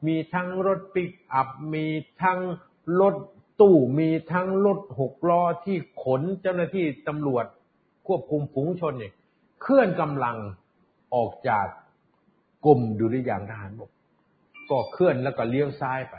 [0.07, 1.87] มีทั้งรถปิกอัพมี
[2.23, 2.41] ทั้ง
[3.01, 3.15] รถ
[3.61, 7.45] ตู้มีทั้งรถหกล้อที่ขนเจ้าหน้าที่ตำรวจ
[8.07, 9.13] ควบคุมฝูงชนเนี่ย
[9.63, 10.37] เคลื่อนกำลัง
[11.15, 11.67] ออกจาก
[12.67, 13.91] กรมดุริยางทหารบก
[14.71, 16.17] ก็เคลื่อนแล้วก็เลี้ยวซ้ายไป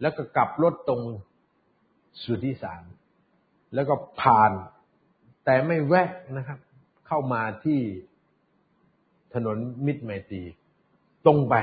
[0.00, 1.02] แล้วก็กลับรถตรง
[2.22, 2.82] สุทธิสาร
[3.74, 4.52] แล้วก็ผ่าน
[5.44, 6.58] แต่ไม่แวะนะครับ
[7.06, 7.80] เข้ามาที่
[9.34, 10.42] ถนนมิตรไมตรี
[11.26, 11.54] ตรงไป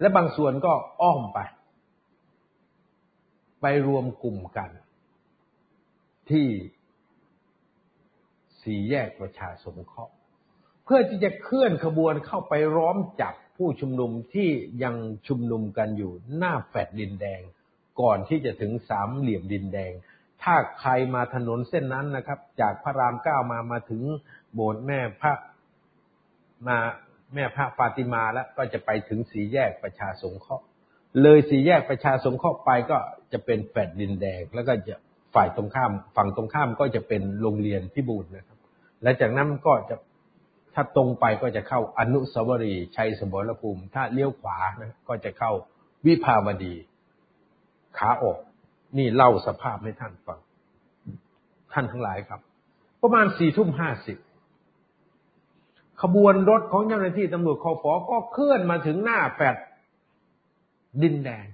[0.00, 0.72] และบางส่วนก็
[1.02, 1.38] อ้อมไป
[3.60, 4.70] ไปรวมกลุ่มกัน
[6.30, 6.48] ที่
[8.62, 10.14] สี่แยกประชาสงเคราะห์
[10.84, 14.50] เพื่อที่จะเคลื่อนขบวนเข้าไปร้อมจับผู้ชุมนุมที่
[14.82, 14.94] ยัง
[15.26, 17.40] ชุมนุมกันอยู่หน้าแฟดดินแดง
[18.00, 19.92] ก่อนที่จะถึงสามเหลี่ยมดินแดง
[20.42, 24.02] ถ้าใครมาถนนเส้นนั้นนะครับ จากพระรามเก้ามามาถึง
[24.54, 25.32] โบสถ์แม่พระ
[26.66, 26.78] มา
[27.34, 30.64] แม่พระฟาติมาแล้วก็จะไปถึงสีแยกประชาสงเคราะห์
[31.22, 32.98] เลยสี่แยกประชาสงเคราะห์ไปก็
[33.32, 34.96] จะเป็นแฟดดินแดง แล้วก็จะ
[35.34, 38.58] ฝ่ายตรงข้ามฝั่งตรงข้ามก็จะเป็นโรงเรียนพิบูลนะครับ
[39.02, 39.96] และจากนั้นก็จะ
[40.74, 45.52] ถ้าตรงไปก็จะเข้าอนุสาวรีย์ชัยสมรภูมิ ถ้าเลี้ยวขวานะก็จะเข้า
[46.06, 46.74] วิภาวดี
[47.98, 48.38] ขาออก
[48.96, 50.40] นี่เล่าสภาพให้ท่านฟัง
[51.72, 52.40] ท่านทั้งหลายครับ
[53.02, 54.18] ประมาณสี่ทุ่มห้าสิบ
[56.02, 59.56] ขบวนรถของเจ้าหน้าที่ตำรวจคอฟอก็เคลื่อนมาถึงหน้าแฟด
[61.02, 61.46] ดินแดง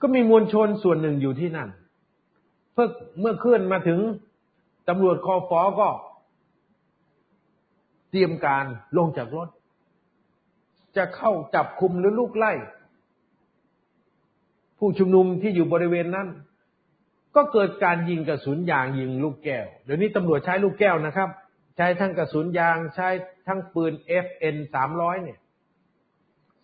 [0.00, 1.68] ก็มีมวลชนส่วนหนึ่งอยู่ที่นั่น
[2.72, 2.88] เพื่อ
[3.20, 3.98] เมื่อเคลื่อนมาถึง
[4.88, 5.88] ตำรวจคอฟอก็
[8.10, 8.64] เตรียมการ
[8.96, 9.48] ลงจากรถ
[10.96, 12.52] จะเข้าจับคุมหรือลูกไล่
[14.80, 16.28] ผู้ชุมนุมที่อยู่บริเวณนั้น
[17.36, 21.28] ก็เกิดการยิงกระสุนยางยิงลูกแก้ว เดี๋ยวนี้ตำรวจใช้ลูกแก้วนะครับ
[21.76, 23.08] ใช้ทั้งกระสุนยางใช้
[23.46, 23.92] ทั้งปืน
[24.24, 24.56] FN
[24.90, 25.38] 300เนี่ย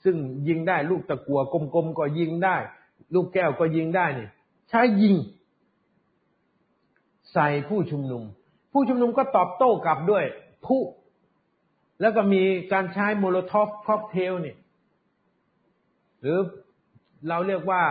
[0.05, 0.17] ซึ่ง
[0.49, 2.57] ยิงได้ลูกตะกั่วกลมๆก็ยิงได้
[3.15, 4.31] ลูกแก้วก็ยิงได้เนี่ย
[4.71, 5.15] ใช้ยิง
[7.33, 8.23] ใส่ผู้ชุมนุม
[8.73, 10.25] ผู้ชุมนุมก็ตอบโต้กลับด้วย
[10.67, 10.83] พลุ
[12.01, 12.43] แล้วก็มี
[12.73, 14.57] การใช้ Molotov cocktail เนี่ย
[16.21, 16.39] หรือ
[17.29, 17.83] เราเรียกว่า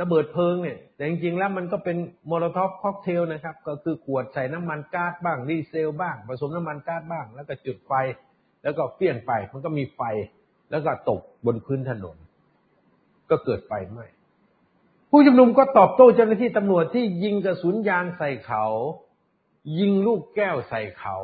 [0.00, 7.92] ระเบิดเพลิงเนี่ย แต่จริงๆแล้วมันก็เป็น Molotov cocktail นะครับ ก็คือขวดใส่น้ำมันก๊าดบ้างดีเซลบ้าง ผสมน้ำมันก๊าดบ้าง แล้วก็จุดไฟ
[8.62, 10.00] แล้วก็เปี้ยนไป มันก็มีไฟ
[10.70, 12.16] แล้วก็ตกบนพื้นถนน
[13.30, 14.06] ก็เกิดไฟไหม้
[15.10, 18.64] ผู้ชุมนุมก็ตอบโต้เจ้าหน้าที่ตำรวจที่ยิงกระสุนยางใส่เขา
[19.78, 21.16] ยิงลูกแก้วใส่เขา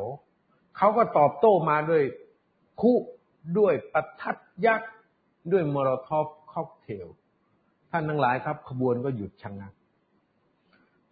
[0.76, 2.02] เขาก็ตอบโต้มาด้วย
[2.80, 2.92] คุ
[3.58, 4.90] ด้วยประทัดยักษ์
[5.52, 7.06] ด้วยมอลทอฟ ค็อกเทล
[7.90, 9.72] ท่านทั้งหลายครับ ขบวนก็หยุดชะงงัก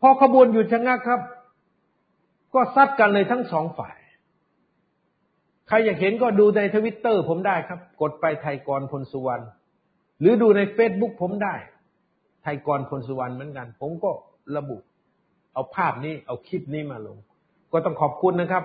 [0.00, 1.20] พอขบวนหยุดชะงงักครับ
[2.54, 3.96] ก็ซัดกันเลยทั้งสองฝ่าย
[5.68, 9.44] ใครอยากเห็นก็ดูในทวิตเตอร์ผมได้ครับ กดไปไทยกรพลสุวรรณ
[10.20, 11.54] หรือดูในเฟซบุ๊กผมได้
[12.42, 14.10] ไทยกรพลสุวรรณเหมือนกัน ผมก็
[14.56, 14.76] ระบุ
[15.52, 17.16] เอาภาพนี้เอาคลิปนี้มาลง
[17.72, 18.64] ก็ต้องขอบคุณนะครับ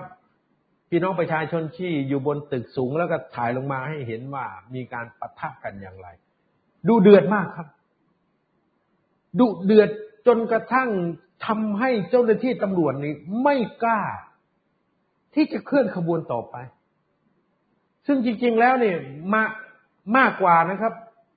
[0.90, 4.44] พี่น้องประชาชนที่อยู่บนตึกสูงแล้วก็ถ่ายลงมาให้เห็นว่า
[4.74, 6.08] มีการปะทะกันอย่างไร
[6.88, 7.68] ดูเดือดมากครับ
[9.38, 9.90] ดุเดือด
[10.26, 10.88] จนกระทั่ง
[11.46, 14.02] ทำให้เจ้าหน้าที่ตำรวจนี่ไม่กล้า
[15.34, 16.56] ที่จะเคลื่อนขบวนต่อไป
[18.06, 18.96] ซึ่งจริง ๆ แล้วเนี่ย
[19.32, 19.42] มา
[20.16, 20.92] มากกว่านะครับ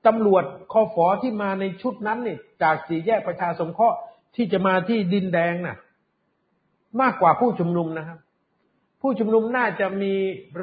[0.08, 3.98] ตำรวจคอฟอที่มาในชุดนั้นนี่จากสี่แยกประชาสงเคราะห์
[4.36, 5.78] ที่จะมาที่ดินแดงน่ะ
[7.02, 8.20] มากกว่าผู้ชุมนุมนะครับ
[9.02, 10.14] ผู้ชุมนุมน่าจะมี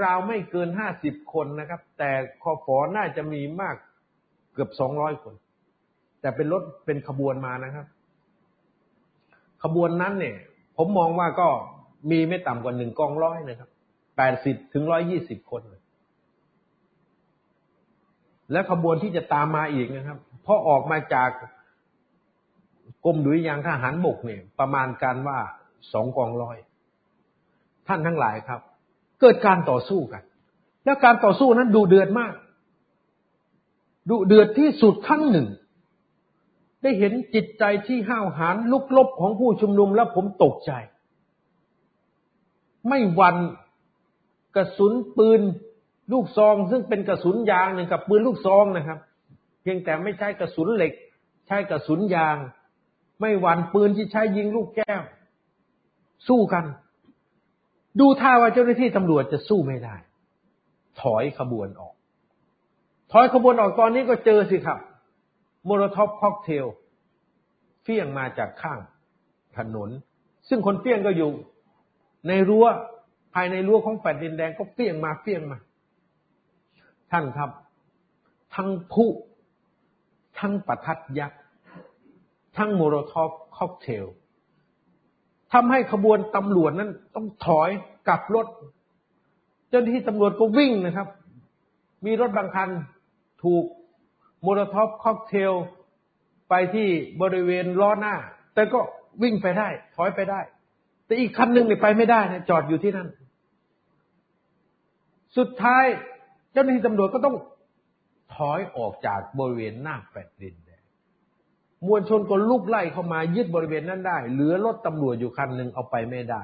[0.02, 2.10] ราวไม่เกินห้าสิบคนนะครับ แต่
[2.42, 3.76] คอฟอน่าจะมีมาก
[4.54, 5.34] เกือบสองร้อยคน
[6.20, 7.86] แต่เป็นรถเป็นขบวนมานะครับ
[9.62, 10.36] ขบวนนั้นเนี่ย
[10.76, 11.48] ผมมองว่าก็
[12.10, 13.70] มีไม่ต่ำกว่าหนึ่งกองร้อยนะครับ
[14.16, 15.62] แปดสิบถึงร้อยยี่สิบคน
[18.52, 21.30] และขบวนที่จะตามมาอีกนะครับพอออกมาจาก
[23.04, 25.38] กรมดุริยางทหารบกเนี่ย ประมาณการว่า
[25.92, 26.56] สองกองร้อย
[27.88, 28.60] ท่านทั้งหลายครับ
[29.20, 30.22] เกิดการต่อสู้กัน
[30.84, 32.32] แล้วการต่อสู้นั้นดูเดือดมาก
[34.08, 35.46] ดูเดือดที่สุดครั้งหนึ่ง
[36.82, 40.72] ได้เห็นจิตใจที่ห้าวหาญลุกลบของผู้ชุมนุมแล้วผมตกใจ
[42.88, 43.36] ไม่วัน
[44.56, 45.40] กระสุนปืน
[46.12, 48.98] ลูกซอง ซึ่งเป็นกระสุนยางหนึ่งกับปืนลูกซองนะครับ
[49.62, 50.92] เพียงแต่ไม่ใช่กระสุนเหล็ก
[51.46, 52.36] ใช้กระสุนยาง
[53.20, 55.02] ไม่หวั่นปืนที่ใช้ยิงลูกแก้ว
[56.28, 56.64] สู้กัน
[58.00, 59.96] ดูท่าว่าเจ้าหน้าที่ตำรวจจะสู้ไม่ได้
[61.00, 61.94] ถอยขบวนออก
[63.12, 64.78] ถอยขบวนออกตอนนี้ก็เจอสิครับ
[65.64, 66.66] Molotov cocktail
[67.82, 68.78] เฟี้ยงมาจากข้าง
[69.56, 69.90] ถนน
[70.48, 71.30] ซึ่งคนเฟี้ยงก็อยู่
[72.28, 72.66] ในรั้ว
[73.34, 75.58] ภายในรั้วของแฟลตดินแดงก็เฟี้ยงมาเฟี้ยงมา
[77.10, 77.50] ท่านครับ
[78.54, 79.10] ทั้งพลุ
[80.38, 81.40] ทั้งประทัดยักษ์
[82.56, 84.06] ทั้ง Molotov cocktail
[85.52, 87.68] ทำให้ขบวนตำรวจนั้นต้องถอย
[88.08, 88.46] กลับรถ
[89.68, 91.08] เจ้าหน้าที่ตำรวจก็วิ่งนะครับ
[92.06, 92.70] มีรถบางคัน
[93.42, 93.64] ถูก
[94.42, 95.52] Molotov cocktail
[96.48, 96.88] ไปที่
[97.22, 98.14] บริเวณล้อหน้า
[98.54, 98.80] แต่ก็
[99.22, 100.40] วิ่งไปได้ ถอยไปได้
[101.06, 103.08] แต่อีกคันหนึ่งเนี่ยไปไม่ได้นะจอดอยู่ที่นั่น
[105.36, 105.84] สุดท้าย
[106.52, 107.36] เจ้าหน้าที่ตำรวจก็ต้อง
[108.34, 110.82] ถอยออกจากบริเวณหน้าแปดดินแดง
[111.86, 116.42] มวลชนก็ลุกไล่เข้ามายึดบริเวณนั้นได้ เหลือรถตำรวจอยู่คันหนึ่งเอาไปไม่ได้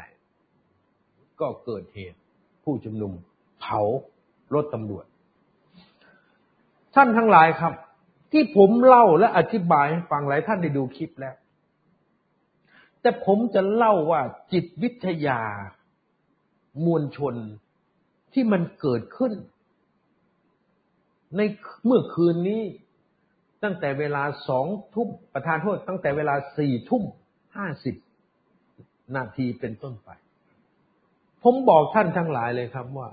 [1.41, 2.19] ก็เกิดเหตุ
[2.65, 3.13] ผู้ชุมนุม
[3.61, 3.81] เผา
[4.55, 5.07] รถตำรวจ
[7.01, 7.75] ท่านทั้งหลายครับ
[8.33, 11.35] ที่ผมเล่าและอธิบายให้ฟังหลายท่านได้ดูคลิปแล้ว
[13.01, 14.21] แต่ผมจะเล่าว่า
[14.53, 15.41] จิตวิทยา
[16.87, 17.35] มวลชน
[18.33, 19.33] ที่มันเกิดขึ้น
[21.37, 21.41] ใน
[21.85, 22.63] เมื่อคืนนี้
[23.63, 27.03] ตั้งแต่เวลาสองทุ่มประธานโทษ ตั้งแต่เวลาสี่ทุ่ม
[27.57, 27.97] ห้าสิบ
[29.17, 30.09] นาทีเป็นต้นไป
[31.43, 33.09] ผมบอกท่านทั้งหลายเลยครับว่า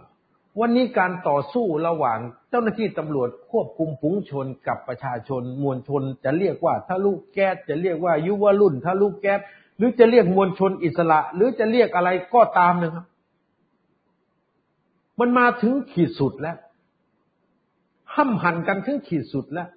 [0.59, 9.39] วันนี้การต่อสู้ระหว่างเจ้าหน้าที่ตำรวจควบคุมฝูงชนกับประชาชน มวลชนจะเรียกว่าทะลุแก๊สจะเรียกว่ายุวรุ่นทะลุแก๊ส
[9.77, 13.05] หรือจะเรียกมวลชนอิสระ หรือจะเรียกอะไรก็ตามนะครับ
[15.19, 16.57] มันมาถึงขีดสุดแล้ว
[18.15, 19.69] ห้ำหันกันถึงขีดสุดแล้ว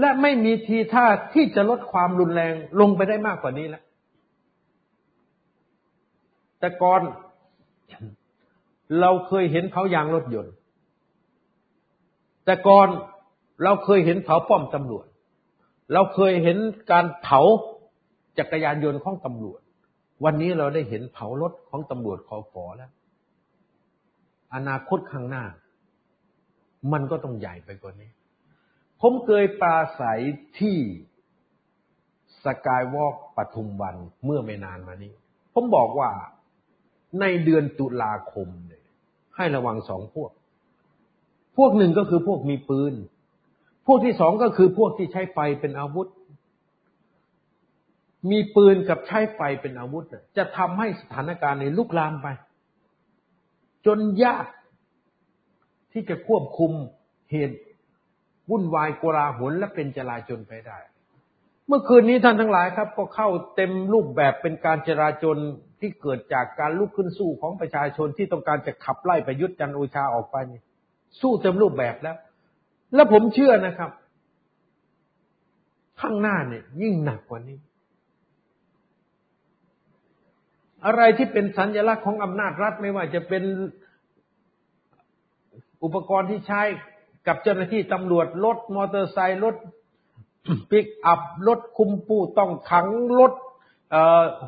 [0.00, 3.84] และไม่มีทีท่าที่จะลดความรุนแรงลงไปได้มากกว่านี้แล้ว
[6.58, 7.00] แต่ก่อน
[9.00, 10.54] เราเคยเห็นเผายางรถยนต์
[12.44, 12.88] แต่ก่อน
[13.64, 15.06] เราเคยเห็นเผาป้อมตำรวจ
[15.92, 16.58] เราเคยเห็น
[16.90, 17.40] การเผา
[18.38, 19.60] จักรยานยนต์ของตำรวจ
[20.24, 22.90] วันนี้เราได้เห็นเผารถของตำรวจคอฟอแล้ว
[24.54, 25.44] อนาคตข้างหน้า
[26.92, 28.10] มันก็ต้องใหญ่ไปกว่านี้
[29.00, 30.20] ผมเคยปราศัย
[30.58, 30.78] ที่
[32.44, 35.12] สกายวอล์กปทุมวันเมื่อไม่นานมานี้
[35.54, 36.10] ผมบอกว่า
[37.20, 38.79] ในเดือนตุลาคมเนี่ย
[39.40, 40.30] ให้ระวังสองพวก
[41.56, 42.94] พวกหนึ่งก็คือพวกมีปืน
[43.86, 46.08] พวกที่สองก็คือพวกที่ใช้ไฟเป็นอาวุธ
[48.30, 50.04] มีปืนกับใช้ไฟเป็นอาวุธ
[50.36, 52.26] จะทำให้สถานการณ์ในลุกลามไป
[53.86, 54.46] จนยาก
[55.92, 56.72] ที่จะควบคุม
[57.30, 57.58] เหตุ
[58.50, 60.78] วุ่นวายโกลาหลและเป็นจลาจลไปได้
[61.66, 65.36] เมื่อคืนนี้ท่านทั้งหลายครับ ก็เข้าเต็มรูปแบบเป็นการจราจน
[65.80, 70.36] ที่เกิดจากการลุกขึ้นสู้ของประชาชนที่ต้องการจะขับไล่ประยุทธ์จันโอชาออกไป
[71.20, 72.16] สู้เต็มรูปแบบแล้ว
[72.94, 73.90] และผมเชื่อนะครับ
[76.00, 77.58] ข้างหน้าเนี่ย ยิ่งหนักกว่านี้
[80.86, 83.44] อะไรที่เป็นสัญลักษณ์ของอำนาจรัฐไม่ว่าจะเป็น
[85.84, 86.62] อุปกรณ์ที่ใช้
[87.26, 89.54] กับเจ้าหน้าที่ตำรวจรถมอเตอร์ไซค์รถ
[90.70, 93.32] ปิกอัพรถคุมผู้ต้องขังรถ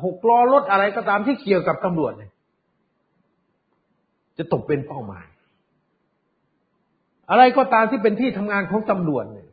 [0.03, 2.31] หกล้อรถอะไรก็ตามที่เกี่ยวกับตำรวจเนี่ย
[4.37, 5.27] จะตกเป็นเป้าหมาย
[7.29, 9.49] อะไรก็ตามที่เป็นที่ทำงานของตำรวจเนี่ย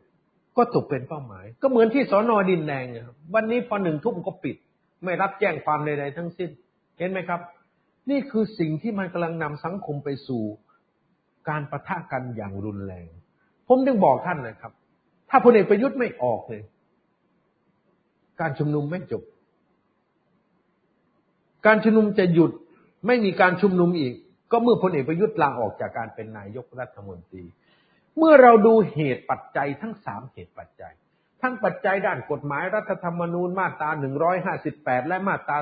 [0.57, 4.55] ก็ตกเป็นเป้าหมาย ก็เหมือนที่สอนอดินแดงเนี่ยวันนี้พอหนึ่งทุ่มก็ปิด
[5.03, 6.49] ไม่รับแจ้งความใดๆทั้งสิ้น
[6.97, 7.41] เห็นไหมครับ
[8.09, 10.43] นี่คือสิ่งที่มันกำลังนำสังคมไปสู่
[11.49, 13.07] การประทะกันอย่างรุนแรง
[13.67, 14.71] ผมจึงบอกท่านนะครับ
[15.29, 16.63] ถ้าพลเอกประยุทธ์ไม่ออกเลย
[18.39, 19.23] การชุมนุมไม่จบ
[21.65, 22.51] การชุมนุมจะหยุด
[23.07, 24.13] ไม่มีการชุมนุมอีก
[24.51, 27.43] ก็เมื่อพลเอกประยุทธ์ลาออกจากการเป็นนายกรัฐมนตรี
[28.17, 30.93] เมื่อเราดูเหตุปัจจัยทั้งสามเหตุปัจจัย
[31.41, 33.89] ทั้งปัจจัยด้านกฎหมายรัฐธรรมนูญมาตรา
[34.49, 35.57] 158 และมาตรา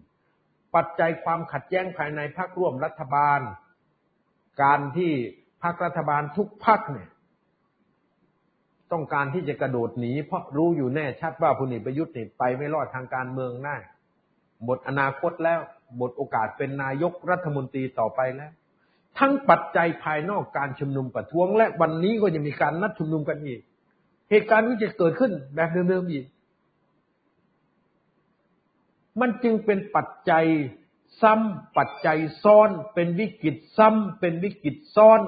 [0.00, 3.40] 264 ปัจจัยความขัดแย้งภายในพรรคร่วมรัฐบาล
[4.62, 5.12] การที่
[5.62, 7.08] พรรครัฐบาลทุกพรรคเนี่ย
[8.92, 13.76] ต้องการที่จะกระโดดหนีเพราะรู้อยู่แน่ชัดว่าพลเอกประยุทธ์นี่ไปไม่รอดทางการเมืองแน่
[14.64, 15.60] หมดอนาคตแล้ว
[15.96, 18.52] หมดโอกาสเป็นนายกรัฐมนตรีต่อไปแล้ว
[19.18, 23.60] ทั้งปัจจัยภายนอกการชุมนุมประท้วง และวันนี้ก็จะมีการนัดชุมนุมกันอีก
[24.30, 26.24] เหตุการณ์นี้จะเกิดขึ้นแบบเดิมๆอีก
[29.20, 30.46] มันจึงเป็นปัจจัย
[31.22, 35.20] ซ้ำปัจจัยซ้อน เป็นวิกฤตซ้ำเป็นวิกฤตซ้อน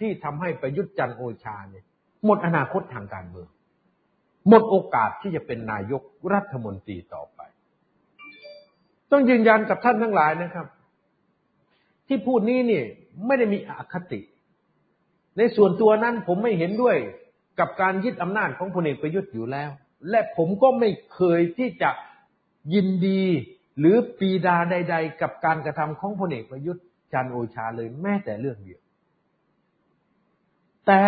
[0.00, 1.84] ที่ทำให้ประยุทธ์จันโอชาเนี่ย
[2.24, 3.48] หมดอนาคตทางการเมือง
[4.48, 6.02] หมดโอกาสที่จะเป็นนายก
[6.32, 7.31] รัฐมนตรีต่อไป
[9.12, 10.66] ต้องยืนยันกับท่านทั้งหลายนะครับ
[12.08, 12.82] ที่พูดนี้นี่
[13.26, 14.20] ไม่ได้มีอคติ
[15.38, 16.96] ในส่วนตัวนั้นผมไม่เห็นด้วย
[17.60, 19.70] กับการยึดอำนาจของพลเอกประยุทธ์อยู่แล้ว
[20.10, 21.90] และผมก็ไม่เคยที่จะ
[22.74, 23.22] ยินดี
[23.78, 28.80] หรือปีดาใด ๆ กับการกระทำของพลเอกประยุทธ์จันโอชาเลยแม้แต่เรื่องเดียว
[30.86, 31.00] แต่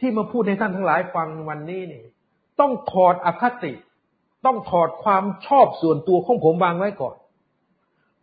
[0.00, 2.02] ที่มาพูดให้ท่านทั้งหลายฟังวันนี้นี่
[2.60, 3.72] ต้องถอดอคติ
[4.46, 7.16] ต้องถอดความชอบส่วนตัวของผมวางไว้ก่อน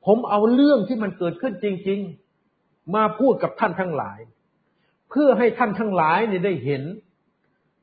[0.05, 1.99] ผมเอาเรื่องที่มันเกิดขึ้นจริง
[2.47, 4.19] ๆ มาพูดกับท่านทั้งหลาย
[5.09, 6.83] เพื่อให้ท่านทั้งหลายเนี่ยได้เห็น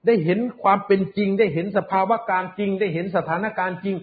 [0.07, 3.97] ได้เห็นความเป็นจริง ได้เห็นสภาวะการจริง ได้เห็นสถานการณ์จริง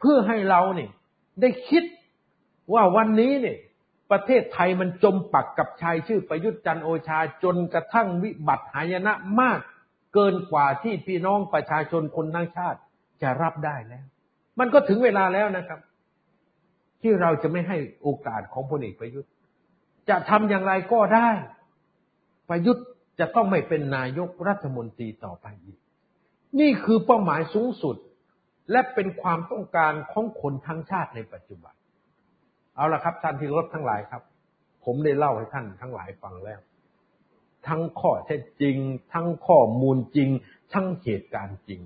[0.00, 0.90] เพื่อให้เราเนี่ย
[1.40, 1.84] ได้คิด
[2.74, 3.58] ว่าวันนี้เนี่ย
[4.10, 9.60] ประเทศไทยมันจมปักกับชายชื่อประยุทธ์จันโอชาจนกระทั่งวิบัติหายนะมาก
[10.14, 12.78] เกินกว่าที่พี่น้องประชาชนคนทั้งชาติ
[13.22, 14.04] จะรับได้แล้ว
[14.58, 15.80] มันก็ถึงเวลาแล้วนะครับ
[17.04, 19.30] ที่เราจะไม่ให้โอกาสของพลเอกประยุทธ์
[20.08, 21.28] จะทำอย่างไรก็ได้
[22.48, 22.84] ประยุทธ์
[23.20, 25.78] จะต้องไม่เป็นนายกรัฐมนตรีต่อไปอีก
[26.60, 27.96] นี่คือเป้าหมายสูงสุด
[28.70, 31.74] และเป็นความต้องการของคนทั้งชาติในปัจจุบัน
[32.74, 34.22] เอาละครับท่านที่รบทั้งหลายครับ
[34.84, 36.60] ผมได้เล่าให้ท่านทั้งหลายฟังแล้ว
[37.68, 38.76] ทั้งข้อเท็จจริง
[39.12, 40.28] ทั้งข้อมูลจริง
[40.72, 41.80] ทั้งเหตุการณ์จริง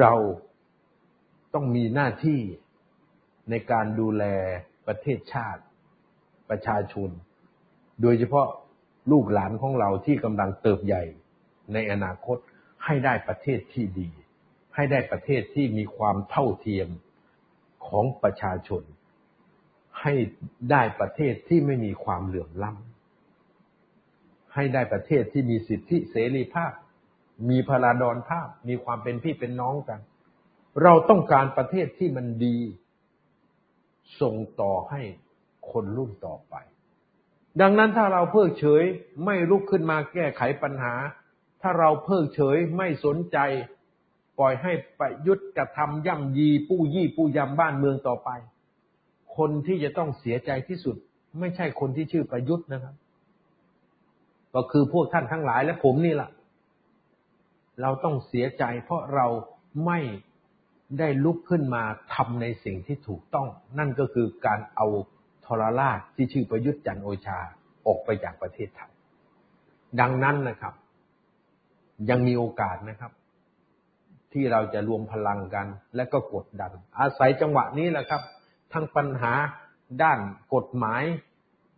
[0.00, 0.14] เรา
[1.54, 2.40] ต้องมีหน้าที่
[3.50, 4.24] ในการดูแล
[4.86, 5.62] ประเทศชาติ
[6.50, 7.10] ประชาชน
[8.02, 8.48] โดยเฉพาะ
[9.12, 11.04] ลูกหลานของเราที่กำลังเติบใหญ่
[11.72, 12.38] ในอนาคต
[12.84, 14.08] ให้ได้ประเทศที่ดี
[14.74, 16.88] ให้ได้ประเทศที่มีความเท่าเทียม
[17.86, 18.82] ของประชาชน
[20.00, 20.14] ให้
[20.70, 26.72] ได้ประเทศที่ไม่มีความเหลื่อมล้ำให้ได้ประเทศที่มีสิทธิเสรีภาพ
[27.50, 30.00] มีพลาดอนภาพ มีความเป็นพี่เป็นน้องกัน
[30.82, 32.56] เราต้องการประเทศที่มันดี
[34.20, 35.02] ส่งต่อให้
[35.70, 36.54] คนรุ่นต่อไป
[37.60, 38.84] ดังนั้นถ้าเราเพิกเฉย
[39.24, 40.94] ไม่ลุกขึ้นมาแก้ไขปัญหา
[41.62, 43.38] ถ้าเราเพิกเฉยไม่สนใจ
[44.38, 48.30] ปล่อยให้ประยุทธ์กระทำย่ำยีปู้ยี่ปู้ยำบ้านเมืองต่อไป
[49.36, 50.96] คนที่จะต้องเสียใจที่สุด
[51.40, 52.94] ไม่ใช่คนที่ชื่อประยุทธ์นะครับ
[54.54, 56.30] ก็คือพวกท่านทั้งหลายและผมนี่แหละ
[57.80, 59.26] เราต้องเสียใจเพราะเรา
[59.86, 59.98] ไม่
[60.98, 61.82] ได้ลุกขึ้นมา
[62.14, 64.86] ทำในสิ่งที่ถูกต้อง นั่นก็คือการเอา
[65.44, 67.38] ทรราชที่ชื่อประยุทธ์จันโอชา
[67.86, 68.92] ออกไปจากประเทศไทย
[70.00, 70.74] ดังนั้นนะครับ
[72.10, 73.12] ยังมีโอกาสนะครับ
[74.32, 75.66] ที่เราจะรวมพลังกัน
[75.96, 78.22] และก็กดดัน อาศัยจังหวะนี้แหละครับ
[78.72, 79.32] ทั้งปัญหา
[80.02, 80.18] ด้าน
[80.54, 81.02] กฎหมาย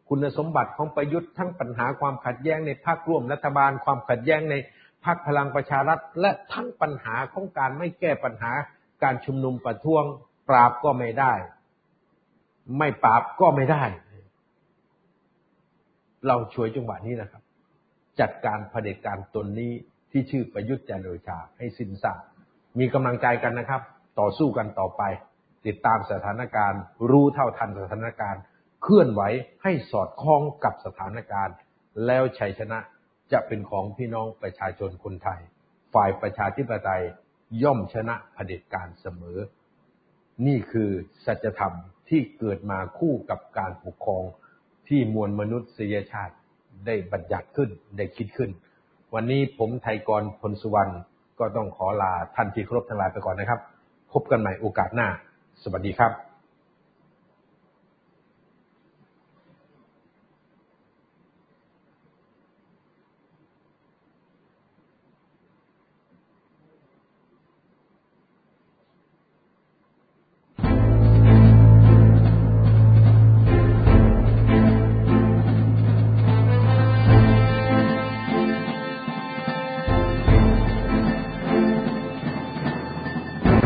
[0.09, 4.55] คุณสมบัติของประยุทธ์ทั้งปัญหาความขัดแย้งในภาคร่วมรัฐบาล ความขัดแย้งใน
[5.05, 8.53] พรรคพลังประชารัฐ และทั้งปัญหาของการไม่แก้ปัญหา
[9.03, 10.05] การชุมนุมประท้วง
[10.49, 11.35] ปราบก็ไม่ได้
[12.79, 13.85] ไม่ปราบก็ไม่ได้
[16.27, 17.43] เราช่วยจังหวะนี้นะครับ
[18.21, 19.73] จัดการเผด็จการตนนี้
[20.11, 22.21] ที่ชื่อประยุทธ์จันโอชาให้สิ้นซาก
[22.79, 23.83] มีกำลังใจกันนะครับ
[24.21, 25.03] ต่อสู้กันต่อไป
[25.67, 26.81] ติดตามสถานการณ์
[27.11, 28.43] รู้เท่าทันสถานการณ์
[28.83, 29.23] เคลื่อนไหว
[29.63, 31.55] ให้สอดคล้องกับสถานการณ์
[32.07, 32.79] แล้วชัยชนะ
[33.33, 35.41] จะเป็นของพี่น้องประชาชนคนไทย
[35.95, 37.03] ฝ่ายประชาธิปไตย
[37.63, 39.39] ย่อมชนะเผด็จการเสมอ
[40.47, 40.91] นี่คือ
[41.25, 41.75] สัจธรรม
[42.09, 44.25] ที่เกิดมาคู่กับการปกครอง
[44.89, 46.35] ที่มวลมนุษยชาติ
[46.87, 48.51] ได้บัญญัติขึ้นได้คิดขึ้น
[49.15, 50.93] วันนี้ผมไทยกรพลสุวรรณ
[51.39, 53.61] ก็ต้องขอลาท่านที่เคารพทั้งหลายไปก่อนนะครับ
[54.13, 55.09] พบกันใหม่โอกาสหน้า
[55.63, 56.34] สวัสดีครับ